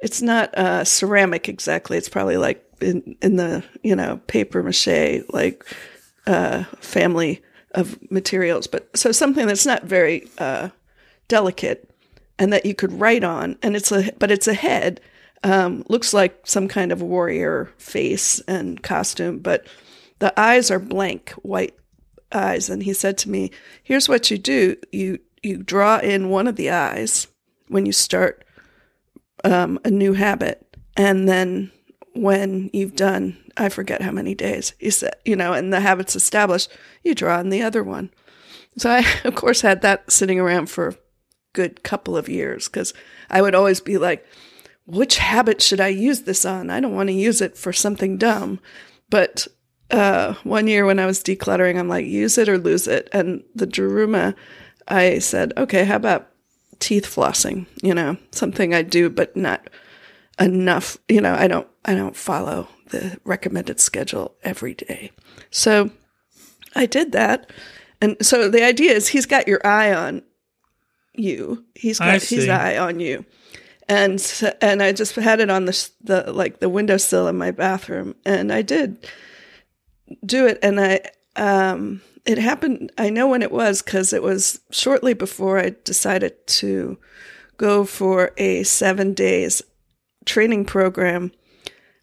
it's 0.00 0.22
not 0.22 0.56
uh, 0.56 0.84
ceramic 0.84 1.50
exactly. 1.50 1.98
It's 1.98 2.08
probably 2.08 2.38
like 2.38 2.64
in 2.82 3.16
in 3.22 3.36
the 3.36 3.64
you 3.82 3.94
know 3.94 4.20
paper 4.26 4.62
mache 4.62 5.22
like 5.30 5.64
uh, 6.26 6.64
family 6.80 7.42
of 7.72 7.98
materials, 8.10 8.66
but 8.66 8.88
so 8.96 9.12
something 9.12 9.46
that's 9.46 9.66
not 9.66 9.84
very 9.84 10.28
uh, 10.38 10.68
delicate 11.28 11.88
and 12.38 12.52
that 12.52 12.66
you 12.66 12.74
could 12.74 12.92
write 12.92 13.24
on. 13.24 13.56
And 13.62 13.76
it's 13.76 13.92
a 13.92 14.12
but 14.18 14.30
it's 14.30 14.48
a 14.48 14.54
head. 14.54 15.00
Um, 15.42 15.84
looks 15.88 16.12
like 16.12 16.46
some 16.46 16.68
kind 16.68 16.92
of 16.92 17.00
warrior 17.00 17.72
face 17.78 18.40
and 18.40 18.82
costume, 18.82 19.38
but 19.38 19.66
the 20.18 20.38
eyes 20.38 20.70
are 20.70 20.78
blank 20.78 21.30
white 21.42 21.74
eyes. 22.30 22.68
And 22.68 22.82
he 22.82 22.92
said 22.92 23.16
to 23.18 23.30
me, 23.30 23.50
"Here's 23.82 24.08
what 24.08 24.30
you 24.30 24.38
do: 24.38 24.76
you 24.92 25.18
you 25.42 25.56
draw 25.58 25.98
in 25.98 26.28
one 26.28 26.46
of 26.46 26.56
the 26.56 26.70
eyes 26.70 27.26
when 27.68 27.86
you 27.86 27.92
start." 27.92 28.44
um, 29.44 29.78
a 29.84 29.90
new 29.90 30.12
habit. 30.12 30.66
And 30.96 31.28
then 31.28 31.70
when 32.14 32.70
you've 32.72 32.96
done, 32.96 33.36
I 33.56 33.68
forget 33.68 34.02
how 34.02 34.10
many 34.10 34.34
days, 34.34 34.74
you 34.80 34.90
said, 34.90 35.14
you 35.24 35.36
know, 35.36 35.52
and 35.52 35.72
the 35.72 35.80
habit's 35.80 36.16
established, 36.16 36.70
you 37.02 37.14
draw 37.14 37.38
on 37.38 37.50
the 37.50 37.62
other 37.62 37.82
one. 37.82 38.10
So 38.76 38.90
I, 38.90 39.04
of 39.24 39.34
course, 39.34 39.60
had 39.60 39.82
that 39.82 40.10
sitting 40.10 40.40
around 40.40 40.66
for 40.66 40.88
a 40.88 40.96
good 41.52 41.82
couple 41.82 42.16
of 42.16 42.28
years 42.28 42.68
because 42.68 42.94
I 43.28 43.42
would 43.42 43.54
always 43.54 43.80
be 43.80 43.98
like, 43.98 44.26
which 44.86 45.18
habit 45.18 45.62
should 45.62 45.80
I 45.80 45.88
use 45.88 46.22
this 46.22 46.44
on? 46.44 46.70
I 46.70 46.80
don't 46.80 46.94
want 46.94 47.08
to 47.08 47.14
use 47.14 47.40
it 47.40 47.56
for 47.56 47.72
something 47.72 48.16
dumb. 48.18 48.58
But 49.08 49.46
uh, 49.90 50.34
one 50.44 50.66
year 50.66 50.84
when 50.84 50.98
I 50.98 51.06
was 51.06 51.22
decluttering, 51.22 51.78
I'm 51.78 51.88
like, 51.88 52.06
use 52.06 52.38
it 52.38 52.48
or 52.48 52.58
lose 52.58 52.88
it. 52.88 53.08
And 53.12 53.44
the 53.54 53.66
Daruma, 53.66 54.34
I 54.88 55.18
said, 55.20 55.52
okay, 55.56 55.84
how 55.84 55.96
about 55.96 56.28
teeth 56.80 57.06
flossing, 57.06 57.66
you 57.82 57.94
know, 57.94 58.16
something 58.32 58.74
I 58.74 58.82
do, 58.82 59.10
but 59.10 59.36
not 59.36 59.68
enough. 60.40 60.98
You 61.08 61.20
know, 61.20 61.34
I 61.34 61.46
don't, 61.46 61.68
I 61.84 61.94
don't 61.94 62.16
follow 62.16 62.68
the 62.90 63.18
recommended 63.24 63.80
schedule 63.80 64.34
every 64.42 64.74
day. 64.74 65.12
So 65.50 65.90
I 66.74 66.86
did 66.86 67.12
that. 67.12 67.50
And 68.00 68.16
so 68.22 68.48
the 68.48 68.64
idea 68.64 68.92
is 68.92 69.08
he's 69.08 69.26
got 69.26 69.46
your 69.46 69.64
eye 69.64 69.92
on 69.92 70.22
you. 71.14 71.64
He's 71.74 71.98
got 71.98 72.22
his 72.22 72.48
eye 72.48 72.76
on 72.78 73.00
you. 73.00 73.24
And 73.88 74.20
so, 74.20 74.52
and 74.60 74.82
I 74.82 74.92
just 74.92 75.16
had 75.16 75.40
it 75.40 75.50
on 75.50 75.64
the 75.64 75.90
the 76.02 76.32
like 76.32 76.60
the 76.60 76.68
windowsill 76.68 77.26
in 77.26 77.36
my 77.36 77.50
bathroom 77.50 78.14
and 78.24 78.52
I 78.52 78.62
did 78.62 79.04
do 80.24 80.46
it 80.46 80.60
and 80.62 80.80
I 80.80 81.00
um 81.34 82.00
it 82.24 82.38
happened 82.38 82.92
I 82.98 83.10
know 83.10 83.26
when 83.26 83.42
it 83.42 83.50
was 83.50 83.82
cuz 83.82 84.12
it 84.12 84.22
was 84.22 84.60
shortly 84.70 85.12
before 85.12 85.58
I 85.58 85.74
decided 85.82 86.46
to 86.46 86.98
go 87.56 87.84
for 87.84 88.30
a 88.36 88.62
7 88.62 89.12
days 89.12 89.60
training 90.30 90.64
program 90.64 91.32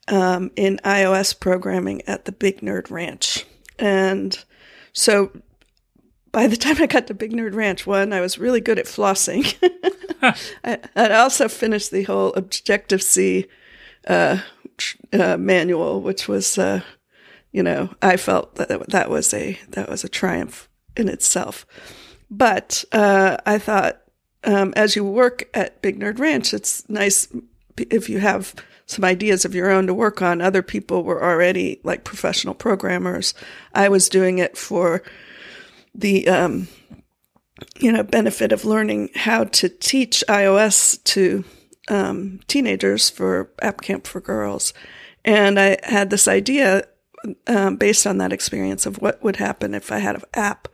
um, 0.10 0.52
in 0.58 0.82
iOS 0.84 1.38
programming 1.40 2.02
at 2.08 2.26
the 2.26 2.34
Big 2.34 2.60
Nerd 2.60 2.92
Ranch. 2.92 3.46
And 3.80 4.38
so 4.92 5.32
by 6.34 6.48
the 6.48 6.58
time 6.58 6.76
I 6.82 6.88
got 6.88 7.08
to 7.08 7.14
Big 7.14 7.32
Nerd 7.32 7.56
Ranch, 7.56 7.88
one, 7.88 8.12
I 8.12 8.20
was 8.20 8.38
really 8.38 8.60
good 8.60 8.80
at 8.80 8.86
flossing. 8.86 9.56
I, 10.64 10.78
I 10.94 11.10
also 11.14 11.48
finished 11.48 11.92
the 11.92 12.04
whole 12.04 12.34
Objective 12.34 13.02
C 13.02 13.46
uh, 14.10 14.40
uh, 15.14 15.38
manual, 15.38 16.02
which 16.02 16.28
was, 16.28 16.58
uh, 16.58 16.82
you 17.54 17.64
know, 17.64 17.96
I 18.02 18.18
felt 18.18 18.56
that 18.56 18.90
that 18.90 19.10
was 19.10 19.34
a 19.34 19.58
that 19.70 19.90
was 19.90 20.04
a 20.04 20.10
triumph 20.10 20.68
in 20.98 21.08
itself. 21.08 21.66
But 22.30 22.84
uh, 22.92 23.38
I 23.46 23.58
thought, 23.58 24.02
um, 24.44 24.74
as 24.76 24.98
you 24.98 25.06
work 25.06 25.48
at 25.54 25.82
Big 25.82 25.98
Nerd 25.98 26.20
Ranch, 26.20 26.54
it's 26.54 26.88
nice 26.90 27.30
if 27.78 28.10
you 28.10 28.20
have 28.20 28.54
some 28.88 29.04
ideas 29.04 29.46
of 29.46 29.54
your 29.54 29.70
own 29.70 29.86
to 29.88 29.94
work 29.94 30.22
on. 30.22 30.42
Other 30.42 30.64
people 30.64 31.04
were 31.04 31.24
already 31.24 31.80
like 31.84 32.04
professional 32.06 32.54
programmers. 32.54 33.34
I 33.74 33.90
was 33.90 34.10
doing 34.10 34.40
it 34.40 34.58
for 34.58 35.04
the 35.94 36.28
um, 36.28 36.68
you 37.80 37.92
know 37.92 38.04
benefit 38.04 38.52
of 38.52 38.66
learning 38.66 39.10
how 39.14 39.44
to 39.44 39.70
teach 39.70 40.24
iOS 40.28 41.04
to 41.04 41.44
um, 41.90 42.40
teenagers 42.48 43.10
for 43.10 43.52
App 43.62 43.82
Camp 43.82 44.08
for 44.08 44.22
Girls, 44.22 44.74
and 45.26 45.60
I 45.60 45.78
had 45.84 46.10
this 46.10 46.28
idea 46.28 46.88
um, 47.48 47.76
based 47.76 48.08
on 48.08 48.18
that 48.20 48.34
experience 48.34 48.86
of 48.86 49.02
what 49.02 49.22
would 49.22 49.36
happen 49.36 49.74
if 49.74 49.92
I 49.92 50.00
had 50.00 50.16
an 50.16 50.24
app 50.34 50.68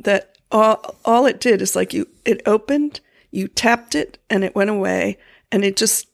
that 0.00 0.36
all 0.50 0.96
all 1.04 1.26
it 1.26 1.40
did 1.40 1.62
is 1.62 1.74
like 1.74 1.94
you 1.94 2.08
it 2.24 2.42
opened, 2.46 3.00
you 3.30 3.48
tapped 3.48 3.94
it, 3.94 4.18
and 4.28 4.44
it 4.44 4.54
went 4.54 4.70
away, 4.70 5.18
and 5.52 5.64
it 5.64 5.76
just 5.76 6.08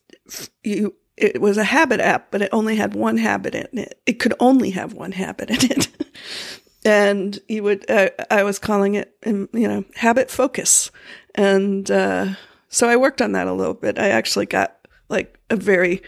you 0.63 0.95
it 1.17 1.41
was 1.41 1.59
a 1.59 1.65
habit 1.65 2.01
app, 2.01 2.31
but 2.31 2.43
it 2.43 2.49
only 2.53 2.77
had 2.77 2.95
one 2.95 3.19
habit 3.19 3.55
in 3.55 3.79
it. 3.79 4.01
It 4.07 4.15
could 4.15 4.35
only 4.41 4.71
have 4.71 4.95
one 4.95 5.13
habit 5.13 5.51
in 5.51 5.71
it. 5.71 5.89
and 6.85 7.39
you 7.49 7.63
would 7.63 7.89
uh, 7.91 8.11
i 8.31 8.43
was 8.43 8.59
calling 8.59 8.95
it 8.95 9.17
um, 9.27 9.49
you 9.53 9.69
know 9.69 9.85
habit 9.97 10.31
focus 10.31 10.91
and 11.35 11.91
uh, 11.91 12.29
so 12.69 12.89
i 12.89 12.97
worked 12.97 13.23
on 13.23 13.33
that 13.33 13.47
a 13.47 13.53
little 13.53 13.75
bit 13.75 13.99
i 13.99 14.09
actually 14.09 14.47
got 14.47 14.77
like 15.09 15.39
a 15.51 15.57
very 15.57 16.03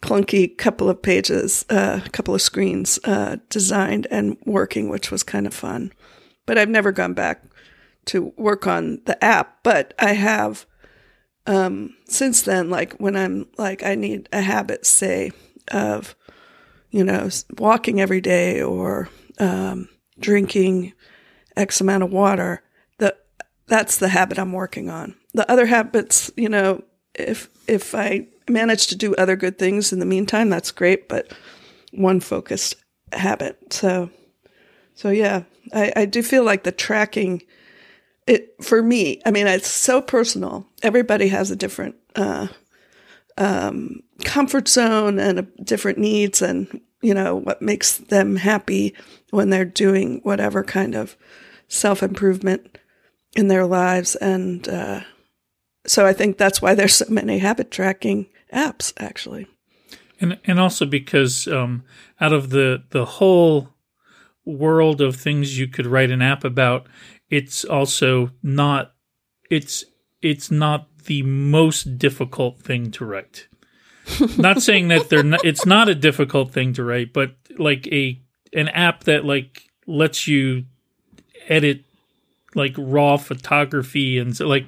clunky 0.00 0.56
couple 0.56 0.88
of 0.88 1.02
pages 1.02 1.64
uh, 1.70 2.00
a 2.04 2.10
couple 2.10 2.34
of 2.34 2.42
screens 2.42 2.98
uh, 3.04 3.36
designed 3.50 4.06
and 4.10 4.36
working 4.46 4.88
which 4.88 5.10
was 5.10 5.22
kind 5.22 5.46
of 5.46 5.54
fun 5.54 5.92
but 6.46 6.56
i've 6.56 6.68
never 6.68 6.92
gone 6.92 7.14
back 7.14 7.42
to 8.04 8.32
work 8.36 8.66
on 8.66 9.00
the 9.04 9.22
app 9.22 9.58
but 9.62 9.92
i 9.98 10.12
have 10.12 10.64
um, 11.48 11.96
since 12.04 12.42
then 12.42 12.70
like 12.70 12.92
when 12.94 13.16
i'm 13.16 13.46
like 13.58 13.82
i 13.82 13.96
need 13.96 14.28
a 14.32 14.40
habit 14.40 14.86
say 14.86 15.32
of 15.72 16.14
you 16.90 17.02
know 17.02 17.28
walking 17.58 18.00
every 18.00 18.20
day 18.20 18.62
or 18.62 19.08
um, 19.40 19.88
drinking 20.18 20.92
X 21.56 21.80
amount 21.80 22.02
of 22.02 22.12
water. 22.12 22.62
The 22.98 23.16
that's 23.66 23.96
the 23.98 24.08
habit 24.08 24.38
I'm 24.38 24.52
working 24.52 24.88
on. 24.88 25.14
The 25.34 25.50
other 25.50 25.66
habits, 25.66 26.30
you 26.36 26.48
know, 26.48 26.82
if 27.14 27.48
if 27.66 27.94
I 27.94 28.28
manage 28.48 28.86
to 28.88 28.96
do 28.96 29.14
other 29.16 29.36
good 29.36 29.58
things 29.58 29.92
in 29.92 29.98
the 29.98 30.06
meantime, 30.06 30.48
that's 30.48 30.70
great. 30.70 31.08
But 31.08 31.32
one 31.92 32.20
focused 32.20 32.76
habit. 33.12 33.72
So 33.72 34.10
so 34.94 35.10
yeah, 35.10 35.44
I, 35.72 35.92
I 35.96 36.04
do 36.06 36.22
feel 36.22 36.44
like 36.44 36.64
the 36.64 36.72
tracking 36.72 37.42
it 38.28 38.54
for 38.62 38.82
me. 38.82 39.20
I 39.24 39.30
mean, 39.30 39.46
it's 39.46 39.70
so 39.70 40.00
personal. 40.02 40.66
Everybody 40.82 41.28
has 41.28 41.50
a 41.50 41.56
different 41.56 41.96
uh, 42.14 42.48
um, 43.38 44.02
comfort 44.24 44.68
zone 44.68 45.18
and 45.18 45.38
a, 45.40 45.42
different 45.62 45.98
needs, 45.98 46.42
and 46.42 46.80
you 47.00 47.14
know 47.14 47.36
what 47.36 47.62
makes 47.62 47.98
them 47.98 48.36
happy 48.36 48.94
when 49.30 49.50
they're 49.50 49.64
doing 49.64 50.20
whatever 50.22 50.62
kind 50.62 50.94
of 50.94 51.16
self 51.68 52.02
improvement 52.02 52.78
in 53.34 53.48
their 53.48 53.66
lives. 53.66 54.14
And 54.16 54.68
uh, 54.68 55.00
so 55.86 56.04
I 56.04 56.12
think 56.12 56.36
that's 56.36 56.60
why 56.60 56.74
there's 56.74 56.94
so 56.94 57.06
many 57.08 57.38
habit 57.38 57.70
tracking 57.70 58.26
apps, 58.52 58.92
actually. 58.98 59.46
and 60.20 60.38
and 60.44 60.60
also 60.60 60.84
because 60.84 61.48
um, 61.48 61.82
out 62.20 62.34
of 62.34 62.50
the 62.50 62.84
the 62.90 63.04
whole 63.04 63.70
world 64.44 65.00
of 65.00 65.14
things 65.16 65.58
you 65.58 65.68
could 65.68 65.86
write 65.86 66.10
an 66.10 66.22
app 66.22 66.42
about, 66.42 66.86
it's 67.30 67.64
also 67.64 68.30
not 68.42 68.94
it's 69.50 69.84
it's 70.22 70.50
not 70.50 70.88
the 71.04 71.22
most 71.22 71.98
difficult 71.98 72.60
thing 72.60 72.90
to 72.92 73.04
write. 73.04 73.46
not 74.38 74.62
saying 74.62 74.88
that 74.88 75.08
they're 75.08 75.22
not, 75.22 75.44
it's 75.44 75.66
not 75.66 75.88
a 75.88 75.94
difficult 75.94 76.52
thing 76.52 76.72
to 76.74 76.84
write, 76.84 77.12
but 77.12 77.36
like 77.58 77.86
a 77.88 78.20
an 78.52 78.68
app 78.68 79.04
that 79.04 79.24
like 79.24 79.62
lets 79.86 80.26
you 80.26 80.64
edit 81.48 81.84
like 82.54 82.74
raw 82.78 83.16
photography 83.16 84.18
and 84.18 84.36
so 84.36 84.46
like 84.46 84.66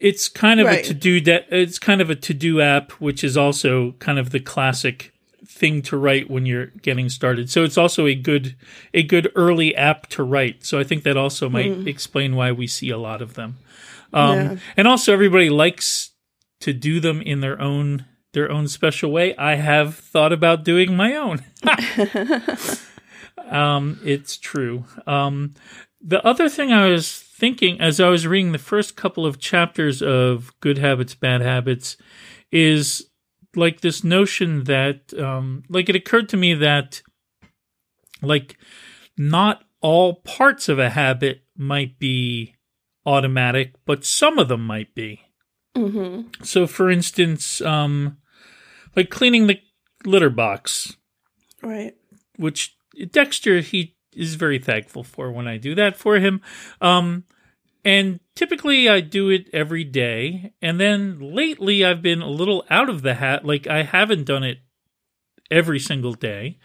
it's 0.00 0.28
kind 0.28 0.60
of 0.60 0.66
Right. 0.66 0.80
a 0.84 0.88
to 0.88 0.94
do 0.94 1.20
that 1.22 1.46
it's 1.50 1.78
kind 1.78 2.00
of 2.00 2.10
a 2.10 2.14
to 2.14 2.34
do 2.34 2.60
app 2.60 2.92
which 2.92 3.22
is 3.22 3.36
also 3.36 3.92
kind 3.92 4.18
of 4.18 4.30
the 4.30 4.40
classic 4.40 5.12
thing 5.58 5.82
to 5.82 5.96
write 5.96 6.30
when 6.30 6.46
you're 6.46 6.66
getting 6.82 7.08
started. 7.08 7.50
So 7.50 7.64
it's 7.64 7.76
also 7.78 8.06
a 8.06 8.14
good 8.14 8.54
a 8.94 9.02
good 9.02 9.30
early 9.34 9.74
app 9.76 10.06
to 10.08 10.22
write. 10.22 10.64
So 10.64 10.78
i 10.78 10.84
think 10.84 11.02
that 11.04 11.16
also 11.16 11.48
might 11.48 11.86
explain 11.86 12.36
why 12.36 12.52
we 12.52 12.66
see 12.66 12.90
a 12.90 12.98
lot 12.98 13.20
of 13.22 13.34
them. 13.34 13.56
Um, 14.12 14.36
Yeah. 14.38 14.56
and 14.76 14.88
also 14.88 15.12
everybody 15.12 15.50
likes 15.50 16.12
to 16.60 16.72
do 16.72 17.00
them 17.00 17.20
in 17.22 17.40
their 17.40 17.60
own 17.60 18.04
their 18.32 18.50
own 18.52 18.68
special 18.68 19.10
way. 19.10 19.34
I 19.36 19.54
have 19.56 19.94
thought 19.96 20.32
about 20.32 20.64
doing 20.64 20.96
my 20.96 21.14
own. 21.16 21.40
Um, 23.50 23.98
it's 24.04 24.36
true. 24.36 24.84
Um, 25.06 25.54
the 26.02 26.22
other 26.26 26.48
thing 26.50 26.70
I 26.72 26.88
was 26.88 27.18
thinking 27.18 27.80
as 27.80 27.98
I 27.98 28.08
was 28.10 28.26
reading 28.26 28.52
the 28.52 28.58
first 28.58 28.94
couple 28.96 29.24
of 29.24 29.38
chapters 29.38 30.02
of 30.02 30.52
Good 30.60 30.76
Habits, 30.78 31.14
Bad 31.14 31.40
Habits 31.40 31.96
is 32.52 33.07
like 33.58 33.80
this 33.80 34.04
notion 34.04 34.64
that, 34.64 35.12
um, 35.18 35.64
like, 35.68 35.88
it 35.88 35.96
occurred 35.96 36.28
to 36.30 36.36
me 36.36 36.54
that, 36.54 37.02
like, 38.22 38.56
not 39.16 39.64
all 39.80 40.14
parts 40.14 40.68
of 40.68 40.78
a 40.78 40.90
habit 40.90 41.42
might 41.56 41.98
be 41.98 42.54
automatic, 43.04 43.74
but 43.84 44.04
some 44.04 44.38
of 44.38 44.48
them 44.48 44.66
might 44.66 44.94
be. 44.94 45.20
Mm-hmm. 45.76 46.42
So, 46.44 46.66
for 46.66 46.90
instance, 46.90 47.60
um, 47.60 48.18
like 48.96 49.10
cleaning 49.10 49.46
the 49.46 49.60
litter 50.04 50.30
box, 50.30 50.96
Right. 51.62 51.94
which 52.36 52.76
Dexter 53.10 53.60
he 53.60 53.96
is 54.14 54.34
very 54.34 54.58
thankful 54.58 55.04
for 55.04 55.30
when 55.30 55.46
I 55.46 55.56
do 55.56 55.74
that 55.76 55.96
for 55.96 56.16
him. 56.16 56.40
Um, 56.80 57.24
and 57.84 58.20
typically 58.34 58.88
I 58.88 59.00
do 59.00 59.28
it 59.28 59.48
every 59.52 59.84
day, 59.84 60.52
and 60.60 60.80
then 60.80 61.18
lately 61.18 61.84
I've 61.84 62.02
been 62.02 62.22
a 62.22 62.28
little 62.28 62.64
out 62.70 62.88
of 62.88 63.02
the 63.02 63.14
hat. 63.14 63.44
Like 63.44 63.66
I 63.66 63.82
haven't 63.82 64.24
done 64.24 64.44
it 64.44 64.58
every 65.50 65.80
single 65.80 66.12
day. 66.12 66.58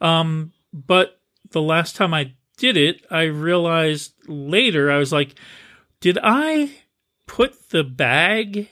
Um, 0.00 0.52
but 0.72 1.20
the 1.50 1.62
last 1.62 1.96
time 1.96 2.14
I 2.14 2.34
did 2.56 2.76
it, 2.76 3.04
I 3.10 3.22
realized 3.22 4.14
later 4.26 4.90
I 4.90 4.98
was 4.98 5.12
like, 5.12 5.34
did 6.00 6.18
I 6.22 6.70
put 7.26 7.70
the 7.70 7.84
bag 7.84 8.68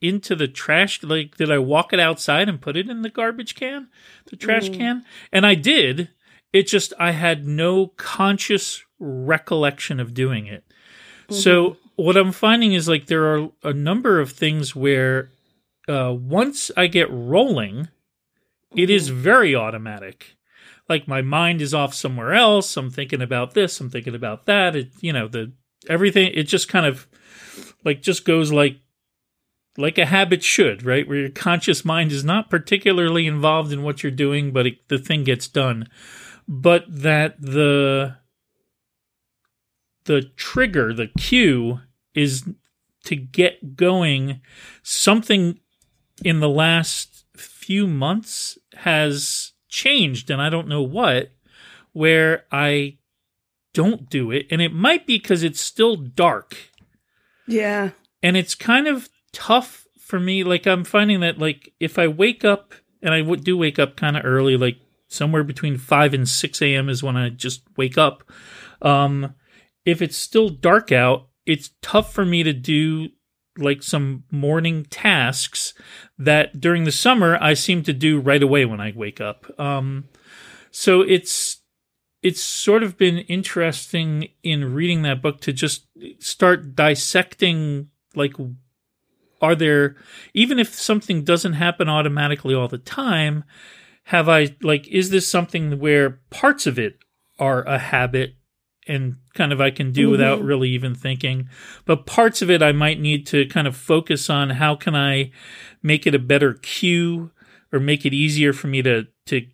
into 0.00 0.34
the 0.34 0.48
trash? 0.48 1.02
Like, 1.02 1.36
did 1.36 1.50
I 1.50 1.58
walk 1.58 1.92
it 1.92 2.00
outside 2.00 2.48
and 2.48 2.60
put 2.60 2.76
it 2.76 2.88
in 2.88 3.02
the 3.02 3.10
garbage 3.10 3.54
can, 3.54 3.88
the 4.26 4.36
trash 4.36 4.68
can? 4.68 5.04
And 5.32 5.46
I 5.46 5.54
did. 5.54 6.10
It 6.52 6.66
just, 6.66 6.92
I 6.98 7.12
had 7.12 7.46
no 7.46 7.88
conscious 7.96 8.82
recollection 8.98 10.00
of 10.00 10.14
doing 10.14 10.46
it. 10.46 10.65
So, 11.30 11.76
what 11.96 12.16
I'm 12.16 12.32
finding 12.32 12.72
is 12.72 12.88
like 12.88 13.06
there 13.06 13.34
are 13.34 13.48
a 13.62 13.72
number 13.72 14.20
of 14.20 14.32
things 14.32 14.76
where 14.76 15.30
uh, 15.88 16.14
once 16.16 16.70
I 16.76 16.86
get 16.86 17.10
rolling, 17.10 17.88
it 18.74 18.90
is 18.90 19.08
very 19.08 19.54
automatic. 19.54 20.36
Like 20.88 21.08
my 21.08 21.22
mind 21.22 21.60
is 21.62 21.74
off 21.74 21.94
somewhere 21.94 22.32
else. 22.32 22.76
I'm 22.76 22.90
thinking 22.90 23.22
about 23.22 23.54
this. 23.54 23.80
I'm 23.80 23.90
thinking 23.90 24.14
about 24.14 24.46
that. 24.46 24.76
It, 24.76 24.90
you 25.00 25.12
know, 25.12 25.26
the 25.26 25.52
everything 25.88 26.30
it 26.34 26.44
just 26.44 26.68
kind 26.68 26.86
of 26.86 27.06
like 27.84 28.02
just 28.02 28.24
goes 28.24 28.52
like 28.52 28.78
like 29.78 29.98
a 29.98 30.06
habit 30.06 30.42
should, 30.42 30.84
right? 30.84 31.06
Where 31.06 31.18
your 31.18 31.28
conscious 31.28 31.84
mind 31.84 32.12
is 32.12 32.24
not 32.24 32.50
particularly 32.50 33.26
involved 33.26 33.72
in 33.72 33.82
what 33.82 34.02
you're 34.02 34.12
doing, 34.12 34.52
but 34.52 34.66
it, 34.66 34.88
the 34.88 34.98
thing 34.98 35.24
gets 35.24 35.48
done. 35.48 35.88
But 36.48 36.84
that 36.88 37.40
the 37.40 38.16
the 40.06 40.22
trigger, 40.36 40.92
the 40.92 41.08
cue 41.08 41.80
is 42.14 42.48
to 43.04 43.16
get 43.16 43.76
going. 43.76 44.40
Something 44.82 45.60
in 46.24 46.40
the 46.40 46.48
last 46.48 47.24
few 47.36 47.86
months 47.86 48.58
has 48.74 49.52
changed, 49.68 50.30
and 50.30 50.40
I 50.40 50.48
don't 50.48 50.68
know 50.68 50.82
what, 50.82 51.32
where 51.92 52.44
I 52.50 52.98
don't 53.74 54.08
do 54.08 54.30
it. 54.30 54.46
And 54.50 54.62
it 54.62 54.72
might 54.72 55.06
be 55.06 55.18
because 55.18 55.42
it's 55.42 55.60
still 55.60 55.96
dark. 55.96 56.56
Yeah. 57.46 57.90
And 58.22 58.36
it's 58.36 58.54
kind 58.54 58.88
of 58.88 59.08
tough 59.32 59.86
for 59.98 60.18
me. 60.18 60.42
Like, 60.42 60.66
I'm 60.66 60.84
finding 60.84 61.20
that, 61.20 61.38
like, 61.38 61.74
if 61.78 61.98
I 61.98 62.08
wake 62.08 62.44
up, 62.44 62.74
and 63.02 63.14
I 63.14 63.22
do 63.36 63.56
wake 63.56 63.78
up 63.78 63.96
kind 63.96 64.16
of 64.16 64.24
early, 64.24 64.56
like 64.56 64.78
somewhere 65.08 65.44
between 65.44 65.78
5 65.78 66.14
and 66.14 66.28
6 66.28 66.62
a.m. 66.62 66.88
is 66.88 67.02
when 67.02 67.16
I 67.16 67.28
just 67.28 67.62
wake 67.76 67.98
up. 67.98 68.24
Um, 68.82 69.34
if 69.86 70.02
it's 70.02 70.18
still 70.18 70.50
dark 70.50 70.92
out, 70.92 71.28
it's 71.46 71.70
tough 71.80 72.12
for 72.12 72.26
me 72.26 72.42
to 72.42 72.52
do 72.52 73.08
like 73.56 73.82
some 73.82 74.24
morning 74.30 74.84
tasks 74.90 75.72
that 76.18 76.60
during 76.60 76.84
the 76.84 76.92
summer 76.92 77.38
I 77.40 77.54
seem 77.54 77.82
to 77.84 77.94
do 77.94 78.20
right 78.20 78.42
away 78.42 78.66
when 78.66 78.80
I 78.80 78.92
wake 78.94 79.20
up. 79.20 79.46
Um, 79.58 80.08
so 80.70 81.00
it's 81.00 81.62
it's 82.22 82.42
sort 82.42 82.82
of 82.82 82.98
been 82.98 83.18
interesting 83.18 84.28
in 84.42 84.74
reading 84.74 85.02
that 85.02 85.22
book 85.22 85.40
to 85.42 85.52
just 85.52 85.86
start 86.18 86.74
dissecting 86.74 87.88
like 88.14 88.34
are 89.40 89.54
there 89.54 89.96
even 90.34 90.58
if 90.58 90.74
something 90.74 91.22
doesn't 91.22 91.52
happen 91.52 91.88
automatically 91.88 92.54
all 92.54 92.68
the 92.68 92.78
time 92.78 93.44
have 94.04 94.28
i 94.28 94.56
like 94.62 94.88
is 94.88 95.10
this 95.10 95.28
something 95.28 95.78
where 95.78 96.20
parts 96.30 96.66
of 96.66 96.78
it 96.78 96.98
are 97.38 97.62
a 97.64 97.78
habit 97.78 98.35
and 98.86 99.16
kind 99.34 99.52
of 99.52 99.60
I 99.60 99.70
can 99.70 99.92
do 99.92 100.02
mm-hmm. 100.02 100.10
without 100.12 100.42
really 100.42 100.70
even 100.70 100.94
thinking. 100.94 101.48
But 101.84 102.06
parts 102.06 102.42
of 102.42 102.50
it 102.50 102.62
I 102.62 102.72
might 102.72 103.00
need 103.00 103.26
to 103.28 103.46
kind 103.46 103.66
of 103.66 103.76
focus 103.76 104.30
on 104.30 104.50
how 104.50 104.76
can 104.76 104.94
I 104.94 105.32
make 105.82 106.06
it 106.06 106.14
a 106.14 106.20
better 106.20 106.54
cue 106.54 107.30
or 107.72 107.80
make 107.80 108.06
it 108.06 108.14
easier 108.14 108.52
for 108.52 108.68
me 108.68 108.82
to 108.82 109.06
to 109.26 109.46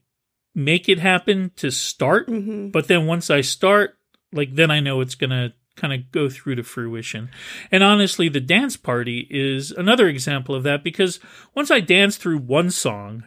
make 0.55 0.89
it 0.89 0.99
happen 0.99 1.51
to 1.57 1.71
start. 1.71 2.29
Mm-hmm. 2.29 2.69
But 2.69 2.89
then 2.89 3.07
once 3.07 3.31
I 3.31 3.41
start, 3.41 3.97
like 4.33 4.55
then 4.55 4.71
I 4.71 4.81
know 4.81 5.01
it's 5.01 5.15
gonna 5.15 5.55
kind 5.77 5.93
of 5.95 6.11
go 6.13 6.29
through 6.29 6.57
to 6.57 6.63
fruition. 6.63 7.31
And 7.71 7.83
honestly, 7.83 8.29
the 8.29 8.41
dance 8.41 8.77
party 8.77 9.27
is 9.31 9.71
another 9.71 10.09
example 10.09 10.55
of 10.55 10.63
that 10.65 10.85
because 10.85 11.19
once 11.55 11.71
I 11.71 11.81
dance 11.81 12.19
through 12.19 12.39
one 12.39 12.71
song, 12.71 13.25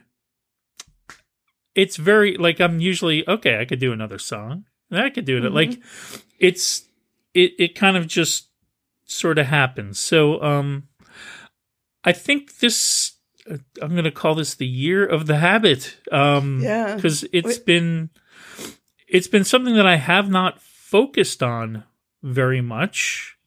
it's 1.73 1.97
very 1.97 2.37
like 2.37 2.61
I'm 2.61 2.79
usually 2.79 3.27
okay, 3.27 3.59
I 3.59 3.65
could 3.65 3.79
do 3.79 3.91
another 3.91 4.19
song 4.19 4.65
I 4.91 5.09
could 5.09 5.25
do 5.25 5.37
it. 5.37 5.43
Mm-hmm. 5.43 5.55
Like 5.55 5.79
it's 6.39 6.85
it 7.33 7.53
it 7.57 7.75
kind 7.75 7.97
of 7.97 8.07
just 8.07 8.49
sort 9.05 9.37
of 9.37 9.47
happens. 9.47 9.99
So 9.99 10.41
um 10.41 10.87
I 12.03 12.11
think 12.11 12.59
this 12.59 13.13
uh, 13.49 13.57
I'm 13.81 13.91
going 13.91 14.05
to 14.05 14.11
call 14.11 14.35
this 14.35 14.55
the 14.55 14.67
year 14.67 15.05
of 15.05 15.27
the 15.27 15.37
habit. 15.37 15.97
Um 16.11 16.61
yeah. 16.61 16.97
cuz 16.99 17.25
it's 17.31 17.59
Wait. 17.59 17.65
been 17.65 18.09
it's 19.07 19.27
been 19.27 19.43
something 19.43 19.75
that 19.75 19.87
I 19.87 19.97
have 19.97 20.29
not 20.29 20.61
focused 20.61 21.43
on 21.43 21.83
very 22.23 22.61
much. 22.61 23.37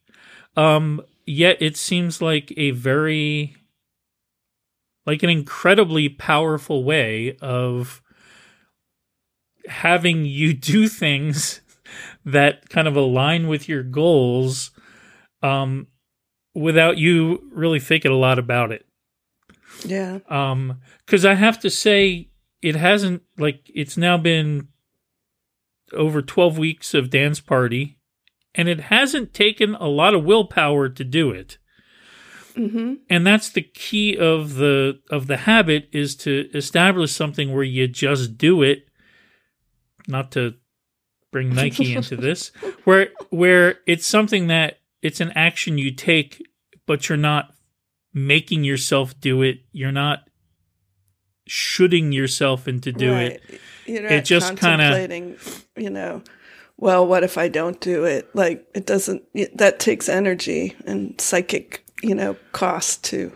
Um 0.56 1.02
yet 1.26 1.60
it 1.60 1.76
seems 1.76 2.22
like 2.22 2.52
a 2.56 2.70
very 2.72 3.56
like 5.06 5.22
an 5.22 5.30
incredibly 5.30 6.08
powerful 6.08 6.84
way 6.84 7.36
of 7.40 8.02
having 9.68 10.24
you 10.24 10.52
do 10.54 10.88
things 10.88 11.60
that 12.24 12.68
kind 12.68 12.86
of 12.86 12.96
align 12.96 13.48
with 13.48 13.68
your 13.68 13.82
goals 13.82 14.70
um, 15.42 15.86
without 16.54 16.98
you 16.98 17.48
really 17.52 17.80
thinking 17.80 18.10
a 18.10 18.16
lot 18.16 18.38
about 18.38 18.72
it. 18.72 18.84
Yeah. 19.84 20.18
Um, 20.28 20.80
because 21.06 21.24
I 21.24 21.34
have 21.34 21.58
to 21.60 21.70
say, 21.70 22.28
it 22.60 22.74
hasn't 22.74 23.22
like 23.38 23.70
it's 23.72 23.96
now 23.96 24.16
been 24.16 24.68
over 25.92 26.20
12 26.20 26.58
weeks 26.58 26.92
of 26.92 27.10
dance 27.10 27.40
party 27.40 27.98
and 28.54 28.68
it 28.68 28.80
hasn't 28.80 29.32
taken 29.32 29.74
a 29.76 29.86
lot 29.86 30.14
of 30.14 30.24
willpower 30.24 30.88
to 30.88 31.04
do 31.04 31.30
it. 31.30 31.58
Mm-hmm. 32.56 32.94
And 33.08 33.26
that's 33.26 33.50
the 33.50 33.62
key 33.62 34.16
of 34.18 34.56
the 34.56 35.00
of 35.10 35.28
the 35.28 35.38
habit 35.38 35.88
is 35.92 36.16
to 36.16 36.50
establish 36.52 37.12
something 37.12 37.54
where 37.54 37.62
you 37.62 37.86
just 37.86 38.36
do 38.36 38.62
it 38.62 38.87
not 40.08 40.32
to 40.32 40.54
bring 41.30 41.54
Nike 41.54 41.94
into 41.96 42.16
this, 42.16 42.48
where 42.84 43.10
where 43.30 43.78
it's 43.86 44.06
something 44.06 44.48
that 44.48 44.78
it's 45.02 45.20
an 45.20 45.32
action 45.34 45.78
you 45.78 45.92
take, 45.92 46.44
but 46.86 47.08
you're 47.08 47.18
not 47.18 47.54
making 48.12 48.64
yourself 48.64 49.18
do 49.20 49.42
it. 49.42 49.58
You're 49.72 49.92
not 49.92 50.28
shooting 51.46 52.12
yourself 52.12 52.68
into 52.68 52.92
do 52.92 53.12
right. 53.12 53.32
it. 53.32 53.60
You're 53.86 54.06
it 54.06 54.24
just 54.24 54.56
kind 54.56 54.82
of, 54.82 55.66
you 55.76 55.88
know, 55.90 56.22
well, 56.76 57.06
what 57.06 57.24
if 57.24 57.38
I 57.38 57.48
don't 57.48 57.80
do 57.80 58.04
it? 58.04 58.34
Like 58.34 58.66
it 58.74 58.86
doesn't. 58.86 59.22
That 59.56 59.78
takes 59.78 60.08
energy 60.08 60.76
and 60.86 61.18
psychic, 61.20 61.84
you 62.02 62.14
know, 62.14 62.36
cost 62.52 63.04
to 63.04 63.32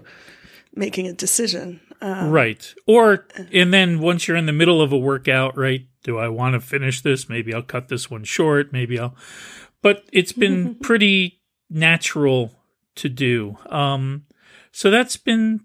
making 0.75 1.09
a 1.09 1.13
decision. 1.13 1.81
Um, 2.03 2.31
right. 2.31 2.75
Or 2.87 3.27
and 3.53 3.73
then 3.73 4.01
once 4.01 4.29
you're 4.29 4.37
in 4.37 4.47
the 4.47 4.53
middle 4.53 4.83
of 4.83 4.93
a 4.93 4.99
workout, 4.99 5.57
right? 5.57 5.87
do 6.03 6.19
I 6.19 6.29
want 6.29 6.55
to 6.55 6.61
finish 6.61 7.01
this? 7.01 7.29
Maybe 7.29 7.55
I'll 7.55 7.63
cut 7.63 7.89
this 7.89 8.11
one 8.11 8.25
short. 8.25 8.73
Maybe 8.73 8.99
I'll. 8.99 9.15
But 9.83 10.05
it's 10.13 10.33
been 10.33 10.75
pretty 10.83 11.41
natural 11.71 12.55
to 12.97 13.09
do. 13.09 13.57
Um, 13.67 14.25
so 14.73 14.91
that's 14.91 15.17
been 15.17 15.61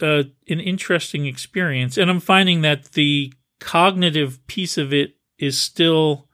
uh, 0.00 0.24
an 0.48 0.60
interesting 0.60 1.26
experience, 1.26 1.96
and 1.96 2.10
I'm 2.10 2.20
finding 2.20 2.62
that 2.62 2.92
the 2.92 3.32
cognitive 3.60 4.44
piece 4.46 4.76
of 4.76 4.92
it 4.92 5.16
is 5.38 5.60
still 5.60 6.28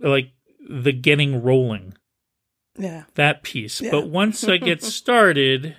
like 0.00 0.32
the 0.68 0.92
getting 0.92 1.42
rolling. 1.42 1.94
Yeah. 2.76 3.04
That 3.14 3.42
piece. 3.42 3.80
Yeah. 3.80 3.90
But 3.90 4.08
once 4.08 4.44
I 4.44 4.56
get 4.56 4.82
started, 4.84 5.76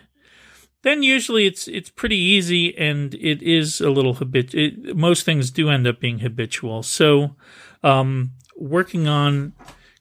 then 0.83 1.03
usually 1.03 1.45
it's 1.45 1.67
it's 1.67 1.89
pretty 1.89 2.17
easy 2.17 2.77
and 2.77 3.13
it 3.15 3.41
is 3.41 3.81
a 3.81 3.89
little 3.89 4.13
habit. 4.13 4.53
Most 4.95 5.25
things 5.25 5.51
do 5.51 5.69
end 5.69 5.87
up 5.87 5.99
being 5.99 6.19
habitual. 6.19 6.83
So, 6.83 7.35
um, 7.83 8.31
working 8.55 9.07
on 9.07 9.53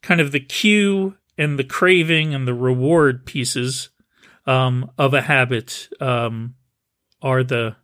kind 0.02 0.20
of 0.20 0.32
the 0.32 0.40
cue 0.40 1.16
and 1.36 1.58
the 1.58 1.64
craving 1.64 2.34
and 2.34 2.46
the 2.46 2.54
reward 2.54 3.26
pieces 3.26 3.90
um, 4.46 4.90
of 4.96 5.14
a 5.14 5.22
habit 5.22 5.88
um, 6.00 6.54
are 7.22 7.42
the 7.42 7.76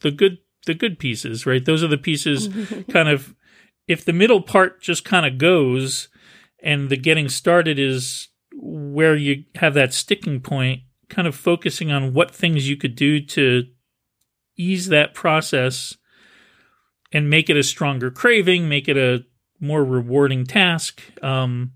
the 0.00 0.10
good 0.10 0.38
the 0.66 0.74
good 0.74 0.98
pieces, 0.98 1.46
right? 1.46 1.64
Those 1.64 1.82
are 1.82 1.88
the 1.88 1.98
pieces 1.98 2.48
kind 2.90 3.08
of 3.08 3.34
if 3.88 4.04
the 4.04 4.12
middle 4.12 4.42
part 4.42 4.80
just 4.80 5.04
kind 5.04 5.26
of 5.26 5.38
goes 5.38 6.08
and 6.62 6.90
the 6.90 6.96
getting 6.96 7.28
started 7.28 7.78
is 7.78 8.28
where 8.52 9.16
you 9.16 9.44
have 9.56 9.74
that 9.74 9.94
sticking 9.94 10.40
point 10.40 10.82
kind 11.08 11.26
of 11.26 11.34
focusing 11.34 11.90
on 11.90 12.12
what 12.12 12.34
things 12.34 12.68
you 12.68 12.76
could 12.76 12.94
do 12.94 13.20
to 13.20 13.64
ease 14.56 14.88
that 14.88 15.14
process 15.14 15.96
and 17.12 17.30
make 17.30 17.48
it 17.48 17.56
a 17.56 17.62
stronger 17.62 18.10
craving, 18.10 18.68
make 18.68 18.88
it 18.88 18.96
a 18.96 19.24
more 19.60 19.84
rewarding 19.84 20.44
task. 20.44 21.02
Um, 21.22 21.72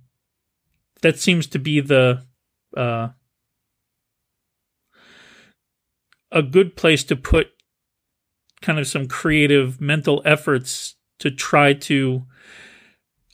that 1.01 1.19
seems 1.19 1.47
to 1.49 1.59
be 1.59 1.81
the 1.81 2.25
uh, 2.77 3.09
a 6.31 6.43
good 6.43 6.77
place 6.77 7.05
to 7.05 7.17
put 7.17 7.49
kind 8.61 8.79
of 8.79 8.87
some 8.87 9.07
creative 9.09 9.81
mental 9.81 10.23
efforts 10.25 10.97
to 11.19 11.31
try 11.31 11.73
to 11.73 12.25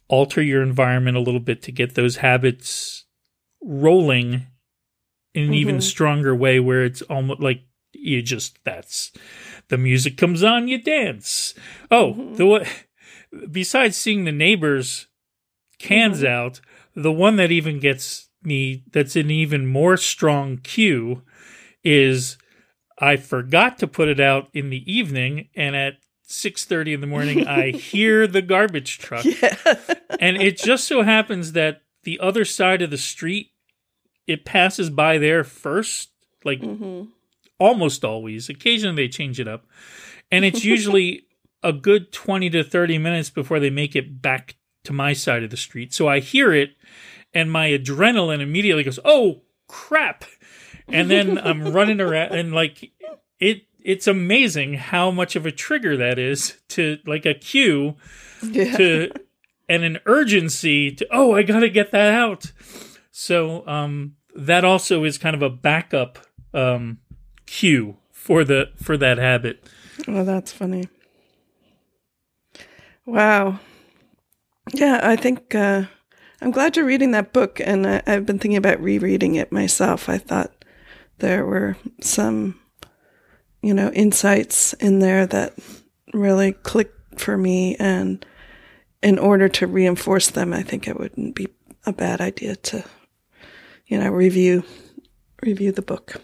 alter 0.09 0.43
your 0.43 0.63
environment 0.63 1.17
a 1.17 1.21
little 1.21 1.41
bit 1.41 1.63
to 1.63 1.73
get 1.73 1.95
those 1.95 2.17
habits 2.17 3.05
rolling 3.63 4.47
in 5.38 5.44
an 5.44 5.51
mm-hmm. 5.51 5.55
even 5.55 5.81
stronger 5.81 6.35
way 6.35 6.59
where 6.59 6.85
it's 6.85 7.03
almost 7.03 7.40
like 7.40 7.62
you 7.92 8.20
just 8.20 8.59
that's 8.64 9.12
the 9.68 9.79
music 9.79 10.16
comes 10.16 10.42
on 10.42 10.66
you 10.66 10.83
dance 10.83 11.55
oh 11.90 12.14
mm-hmm. 12.14 12.35
the 12.35 12.46
what 12.46 12.66
besides 13.51 13.96
seeing 13.96 14.24
the 14.24 14.33
neighbors 14.33 15.07
cans 15.79 16.18
mm-hmm. 16.18 16.27
out 16.27 16.61
the 16.94 17.12
one 17.12 17.37
that 17.37 17.53
even 17.53 17.79
gets 17.79 18.29
me 18.42 18.83
that's 18.92 19.16
an 19.16 19.31
even 19.31 19.66
more 19.66 19.96
strong 19.96 20.59
cue 20.59 21.22
is 21.85 22.37
i 22.98 23.16
forgot 23.16 23.79
to 23.79 23.87
put 23.87 24.09
it 24.09 24.20
out 24.20 24.48
in 24.53 24.70
the 24.70 24.92
evening 24.92 25.48
and 25.55 25.77
at 25.77 25.94
6:30 26.29 26.92
in 26.92 27.01
the 27.01 27.07
morning 27.07 27.46
I 27.46 27.70
hear 27.70 28.27
the 28.27 28.42
garbage 28.42 28.98
truck. 28.98 29.24
Yeah. 29.24 29.57
and 30.20 30.37
it 30.37 30.59
just 30.59 30.87
so 30.87 31.01
happens 31.01 31.53
that 31.53 31.81
the 32.03 32.20
other 32.20 32.44
side 32.44 32.83
of 32.83 32.90
the 32.90 32.98
street, 32.98 33.53
it 34.29 34.45
passes 34.45 34.91
by 34.91 35.19
there 35.19 35.43
first, 35.43 36.11
like 36.45 36.62
almost 37.59 38.05
always. 38.05 38.49
Occasionally 38.49 38.95
they 38.95 39.09
change 39.09 39.41
it 39.41 39.49
up. 39.49 39.64
And 40.31 40.45
it's 40.45 40.64
usually 40.64 41.25
a 41.62 41.73
good 41.73 42.12
20 42.12 42.51
to 42.51 42.62
30 42.62 42.99
minutes 42.99 43.31
before 43.31 43.59
they 43.59 43.71
make 43.71 43.97
it 43.97 44.23
back 44.23 44.55
to 44.85 44.93
my 44.93 45.12
side 45.12 45.43
of 45.43 45.51
the 45.51 45.57
street. 45.57 45.93
So 45.93 46.07
I 46.07 46.21
hear 46.21 46.53
it 46.53 46.71
and 47.35 47.51
my 47.51 47.69
adrenaline 47.71 48.41
immediately 48.41 48.85
goes, 48.85 48.99
"Oh, 49.05 49.43
crap." 49.67 50.25
And 50.87 51.11
then 51.11 51.37
I'm 51.38 51.73
running 51.73 52.01
around 52.01 52.33
and 52.35 52.53
like 52.53 52.93
it 53.41 53.62
it's 53.81 54.07
amazing 54.07 54.75
how 54.75 55.11
much 55.11 55.37
of 55.37 55.47
a 55.47 55.53
trigger 55.53 55.97
that 55.97 56.19
is 56.19 56.59
to 56.69 56.99
like 57.07 57.27
a 57.27 57.35
cue 57.35 57.97
Yeah. 58.43 58.77
to 58.77 59.11
and 59.69 59.83
an 59.85 59.99
urgency 60.07 60.93
to 60.93 61.07
oh 61.11 61.35
I 61.35 61.43
got 61.43 61.61
to 61.61 61.69
get 61.71 61.91
that 61.93 62.14
out. 62.14 62.53
So 63.11 63.67
um 63.67 64.14
that 64.38 64.64
also 64.64 65.05
is 65.05 65.18
kind 65.18 65.35
of 65.37 65.42
a 65.42 65.51
backup 65.51 66.18
um 66.55 66.98
cue 67.46 67.96
for 68.12 68.44
the 68.44 68.70
for 68.77 68.96
that 68.96 69.18
habit. 69.18 69.62
Oh, 70.07 70.24
that's 70.24 70.53
funny. 70.53 70.88
Wow. 73.05 73.59
Yeah, 74.74 75.01
I 75.03 75.16
think 75.16 75.55
uh, 75.55 75.85
I'm 76.42 76.51
glad 76.51 76.77
you're 76.77 76.85
reading 76.85 77.12
that 77.12 77.33
book, 77.33 77.59
and 77.59 77.87
I, 77.87 78.03
I've 78.07 78.27
been 78.27 78.38
thinking 78.38 78.59
about 78.59 78.83
rereading 78.83 79.35
it 79.35 79.51
myself. 79.51 80.09
I 80.11 80.18
thought 80.18 80.64
there 81.18 81.44
were 81.46 81.77
some, 82.03 82.61
you 83.62 83.72
know, 83.72 83.90
insights 83.92 84.74
in 84.74 84.98
there 84.98 85.27
that 85.27 85.55
really 86.12 86.53
clicked 86.53 87.18
for 87.18 87.38
me, 87.38 87.77
and 87.77 88.24
in 89.03 89.18
order 89.18 89.48
to 89.48 89.66
reinforce 89.66 90.29
them, 90.29 90.53
I 90.53 90.62
think 90.62 90.87
it 90.87 90.98
wouldn't 91.01 91.35
be 91.35 91.48
a 91.87 91.92
bad 91.92 92.20
idea 92.20 92.57
to, 92.57 92.85
you 93.88 93.98
know, 93.98 94.11
review 94.11 94.62
review 95.42 95.72
the 95.72 95.83
book. 95.83 96.20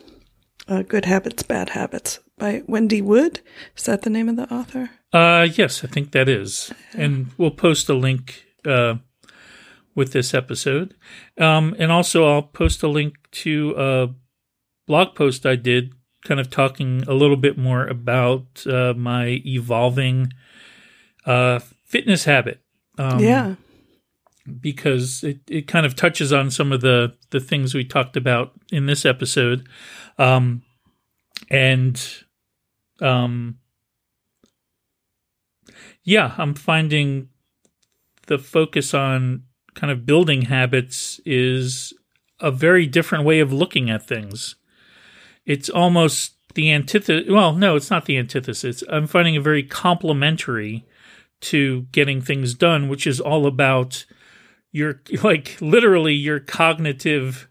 Uh, 0.66 0.82
Good 0.82 1.04
Habits, 1.04 1.42
Bad 1.42 1.70
Habits 1.70 2.20
by 2.38 2.62
Wendy 2.66 3.02
Wood. 3.02 3.40
Is 3.76 3.84
that 3.84 4.02
the 4.02 4.10
name 4.10 4.28
of 4.28 4.36
the 4.36 4.52
author? 4.52 4.90
Uh 5.12 5.46
yes, 5.54 5.84
I 5.84 5.88
think 5.88 6.12
that 6.12 6.28
is. 6.28 6.72
And 6.94 7.30
we'll 7.38 7.50
post 7.50 7.88
a 7.88 7.94
link 7.94 8.44
uh 8.66 8.96
with 9.94 10.12
this 10.12 10.34
episode. 10.34 10.94
Um 11.38 11.76
and 11.78 11.92
also 11.92 12.26
I'll 12.26 12.42
post 12.42 12.82
a 12.82 12.88
link 12.88 13.14
to 13.44 13.74
a 13.76 14.14
blog 14.86 15.14
post 15.14 15.46
I 15.46 15.56
did 15.56 15.92
kind 16.24 16.40
of 16.40 16.50
talking 16.50 17.04
a 17.06 17.12
little 17.14 17.36
bit 17.36 17.56
more 17.58 17.86
about 17.86 18.66
uh 18.66 18.94
my 18.96 19.42
evolving 19.46 20.32
uh 21.26 21.60
fitness 21.84 22.24
habit. 22.24 22.60
Um 22.98 23.20
yeah. 23.20 23.54
Because 24.60 25.24
it, 25.24 25.40
it 25.48 25.66
kind 25.66 25.86
of 25.86 25.96
touches 25.96 26.32
on 26.32 26.50
some 26.50 26.72
of 26.72 26.80
the, 26.80 27.14
the 27.30 27.40
things 27.40 27.74
we 27.74 27.84
talked 27.84 28.16
about 28.16 28.52
in 28.70 28.86
this 28.86 29.04
episode. 29.04 29.66
Um, 30.18 30.62
and 31.50 32.00
um, 33.00 33.58
yeah, 36.02 36.34
I'm 36.36 36.54
finding 36.54 37.28
the 38.26 38.38
focus 38.38 38.94
on 38.94 39.44
kind 39.74 39.90
of 39.90 40.06
building 40.06 40.42
habits 40.42 41.20
is 41.24 41.92
a 42.40 42.50
very 42.50 42.86
different 42.86 43.24
way 43.24 43.40
of 43.40 43.52
looking 43.52 43.90
at 43.90 44.06
things. 44.06 44.56
It's 45.46 45.68
almost 45.68 46.34
the 46.54 46.72
antithesis. 46.72 47.28
Well, 47.28 47.54
no, 47.54 47.76
it's 47.76 47.90
not 47.90 48.06
the 48.06 48.18
antithesis. 48.18 48.82
I'm 48.88 49.06
finding 49.06 49.34
it 49.34 49.42
very 49.42 49.62
complementary 49.62 50.84
to 51.42 51.82
getting 51.92 52.20
things 52.20 52.54
done, 52.54 52.88
which 52.88 53.06
is 53.06 53.20
all 53.20 53.46
about 53.46 54.04
your 54.74 55.00
like 55.22 55.56
literally 55.60 56.14
your 56.14 56.40
cognitive 56.40 57.48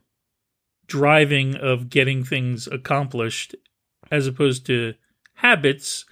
driving 0.87 1.55
of 1.55 1.89
getting 1.89 2.23
things 2.25 2.67
accomplished 2.67 3.55
as 4.11 4.27
opposed 4.27 4.65
to 4.65 4.93
habits 5.35 6.03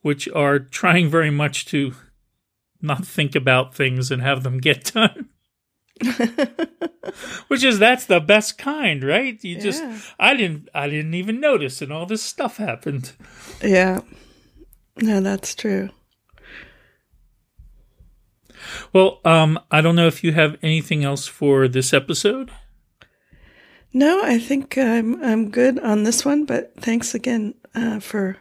which 0.00 0.26
are 0.30 0.58
trying 0.58 1.10
very 1.10 1.30
much 1.30 1.66
to 1.66 1.92
not 2.80 3.06
think 3.06 3.34
about 3.34 3.74
things 3.74 4.10
and 4.10 4.22
have 4.22 4.42
them 4.42 4.56
get 4.58 4.84
done 4.94 5.28
which 7.48 7.62
is 7.62 7.78
that's 7.78 8.06
the 8.06 8.18
best 8.20 8.56
kind 8.58 9.04
right 9.04 9.42
you 9.44 9.60
just 9.60 9.82
Yeah. 9.82 9.98
i 10.18 10.34
didn't 10.34 10.68
i 10.74 10.88
didn't 10.88 11.14
even 11.14 11.40
notice 11.40 11.82
and 11.82 11.92
all 11.92 12.06
this 12.06 12.22
stuff 12.22 12.56
happened 12.56 13.12
Yeah. 13.62 14.00
No, 14.96 15.20
that's 15.20 15.56
true. 15.56 15.90
Well 18.92 19.20
um 19.24 19.58
i 19.70 19.80
don't 19.80 19.96
know 19.96 20.06
if 20.06 20.22
you 20.24 20.32
have 20.32 20.56
anything 20.62 21.04
else 21.04 21.26
for 21.26 21.68
this 21.68 21.92
episode 21.92 22.50
No, 23.96 24.24
I 24.24 24.40
think 24.40 24.76
I'm 24.76 25.22
I'm 25.22 25.50
good 25.50 25.78
on 25.78 26.02
this 26.02 26.24
one, 26.24 26.46
but 26.46 26.72
thanks 26.80 27.14
again 27.14 27.54
uh, 27.76 28.00
for 28.00 28.36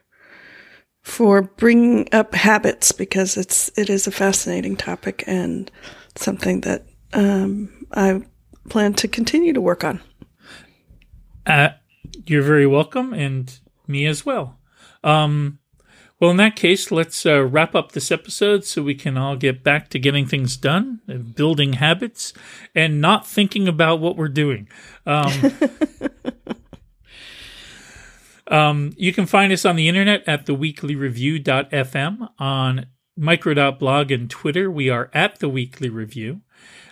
for 1.04 1.44
bringing 1.44 2.10
up 2.12 2.34
habits 2.34 2.92
because 2.92 3.38
it's 3.38 3.70
it 3.78 3.88
is 3.88 4.08
a 4.08 4.12
fascinating 4.12 4.76
topic 4.76 5.24
and 5.28 5.70
something 6.16 6.62
that 6.62 6.88
um, 7.14 7.86
I 7.94 8.24
plan 8.70 8.94
to 8.96 9.08
continue 9.08 9.54
to 9.54 9.62
work 9.62 9.84
on. 9.84 10.02
Uh, 11.46 11.70
you're 12.26 12.42
very 12.42 12.66
welcome, 12.66 13.14
and 13.14 13.60
me 13.86 14.08
as 14.08 14.26
well. 14.26 14.58
Um, 15.04 15.60
well, 16.24 16.32
in 16.32 16.38
that 16.38 16.56
case, 16.56 16.90
let's 16.90 17.26
uh, 17.26 17.44
wrap 17.44 17.76
up 17.76 17.92
this 17.92 18.10
episode 18.10 18.64
so 18.64 18.82
we 18.82 18.96
can 18.96 19.18
all 19.18 19.36
get 19.36 19.62
back 19.62 19.90
to 19.90 20.00
getting 20.00 20.26
things 20.26 20.56
done, 20.56 21.02
building 21.36 21.74
habits, 21.74 22.32
and 22.74 23.02
not 23.02 23.28
thinking 23.28 23.68
about 23.68 24.00
what 24.00 24.16
we're 24.16 24.30
doing. 24.30 24.70
Um, 25.06 25.34
um, 28.48 28.94
you 28.96 29.12
can 29.12 29.26
find 29.26 29.52
us 29.52 29.66
on 29.66 29.76
the 29.76 29.90
internet 29.90 30.24
at 30.26 30.46
theweeklyreview.fm, 30.46 32.30
on 32.40 32.86
micro.blog 33.16 34.12
and 34.12 34.30
Twitter. 34.30 34.70
We 34.72 34.90
are 34.90 35.10
at 35.14 35.40
the 35.40 35.50
Weekly 35.50 35.90
Review. 35.90 36.42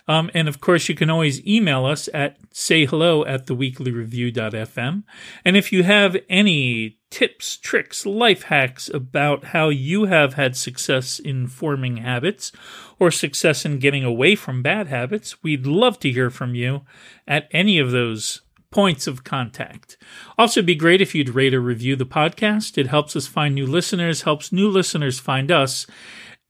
Um, 0.08 0.30
and 0.34 0.48
of 0.48 0.60
course, 0.60 0.90
you 0.90 0.96
can 0.96 1.10
always 1.10 1.46
email 1.46 1.86
us 1.86 2.10
at 2.14 2.38
sayhello 2.50 3.26
at 3.28 3.48
theweeklyreview.fm. 3.48 5.04
And 5.46 5.58
if 5.58 5.72
you 5.72 5.84
have 5.84 6.18
any 6.30 6.98
tips, 7.10 7.58
tricks, 7.58 8.06
life 8.06 8.44
hacks 8.44 8.90
about 8.90 9.46
how 9.46 9.70
you 9.70 10.06
have 10.06 10.34
had 10.34 10.56
success 10.56 11.20
in 11.20 11.48
forming 11.48 11.98
habits 11.98 12.52
or 13.00 13.12
success 13.12 13.64
in 13.64 13.80
getting 13.80 14.04
away 14.04 14.36
from 14.36 14.62
bad 14.64 14.88
habits, 14.88 15.42
we'd 15.44 15.68
love 15.68 16.00
to 16.00 16.12
hear 16.12 16.30
from 16.30 16.56
you 16.56 16.82
at 17.28 17.48
any 17.52 17.80
of 17.80 17.92
those 17.92 18.42
points 18.72 19.06
of 19.06 19.24
contact. 19.24 19.98
Also, 20.38 20.60
it'd 20.60 20.66
be 20.66 20.76
great 20.76 21.02
if 21.02 21.14
you'd 21.14 21.30
rate 21.30 21.54
or 21.54 21.62
review 21.62 21.96
the 21.96 22.06
podcast. 22.06 22.78
It 22.78 22.88
helps 22.88 23.16
us 23.16 23.28
find 23.28 23.54
new 23.54 23.68
listeners, 23.68 24.24
helps 24.24 24.52
new 24.52 24.70
listeners 24.70 25.20
find 25.20 25.52
us, 25.52 25.86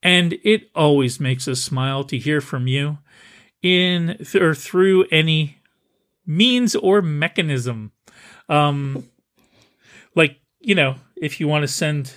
and 0.01 0.38
it 0.43 0.69
always 0.75 1.19
makes 1.19 1.47
us 1.47 1.62
smile 1.62 2.03
to 2.05 2.17
hear 2.17 2.39
from 2.39 2.67
you 2.67 2.99
in 3.62 4.17
th- 4.17 4.36
or 4.36 4.55
through 4.55 5.05
any 5.12 5.57
means 6.25 6.75
or 6.75 7.01
mechanism. 7.01 7.91
Um, 8.47 9.10
like 10.15 10.38
you 10.60 10.75
know, 10.75 10.95
if 11.15 11.39
you 11.39 11.47
want 11.47 11.63
to 11.63 11.67
send 11.67 12.13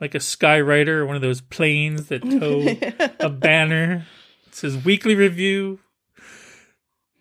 like 0.00 0.14
a 0.14 0.18
skywriter, 0.18 1.06
one 1.06 1.16
of 1.16 1.22
those 1.22 1.40
planes 1.40 2.08
that 2.08 2.22
tow 2.22 3.06
a 3.20 3.30
banner, 3.30 4.06
it 4.48 4.54
says 4.54 4.84
weekly 4.84 5.14
review, 5.14 5.78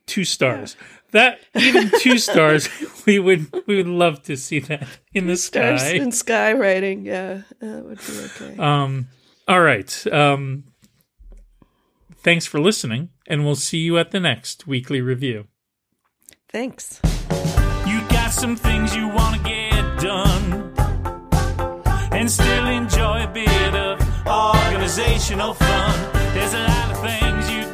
two 0.07 0.25
stars. 0.25 0.75
That 1.11 1.39
even 1.55 1.91
two 1.99 2.17
stars, 2.17 2.69
we 3.05 3.19
would 3.19 3.51
we 3.67 3.75
would 3.77 3.87
love 3.87 4.23
to 4.23 4.37
see 4.37 4.59
that 4.59 4.87
in 5.13 5.27
the 5.27 5.35
Stars 5.37 5.81
sky. 5.81 5.95
in 5.95 6.09
skywriting, 6.09 7.05
yeah, 7.05 7.41
that 7.59 7.83
would 7.83 7.97
be 7.99 8.45
okay. 8.45 8.57
Um, 8.57 9.07
all 9.47 9.61
right. 9.61 10.07
Um, 10.11 10.63
thanks 12.17 12.45
for 12.45 12.59
listening, 12.59 13.09
and 13.27 13.43
we'll 13.45 13.55
see 13.55 13.79
you 13.79 13.97
at 13.97 14.11
the 14.11 14.19
next 14.19 14.67
weekly 14.67 15.01
review. 15.01 15.47
Thanks. 16.49 16.99
You 17.85 18.01
got 18.09 18.31
some 18.31 18.55
things 18.55 18.95
you 18.95 19.07
want 19.07 19.37
to 19.37 19.43
get 19.43 19.99
done 19.99 20.73
and 22.11 22.29
still 22.29 22.67
enjoy 22.67 23.23
a 23.23 23.27
bit 23.27 23.75
of 23.75 23.99
organizational 24.27 25.53
fun. 25.53 26.13
There's 26.33 26.53
a 26.53 26.59
lot 26.59 26.91
of 26.91 27.01
things 27.01 27.49
you 27.49 27.70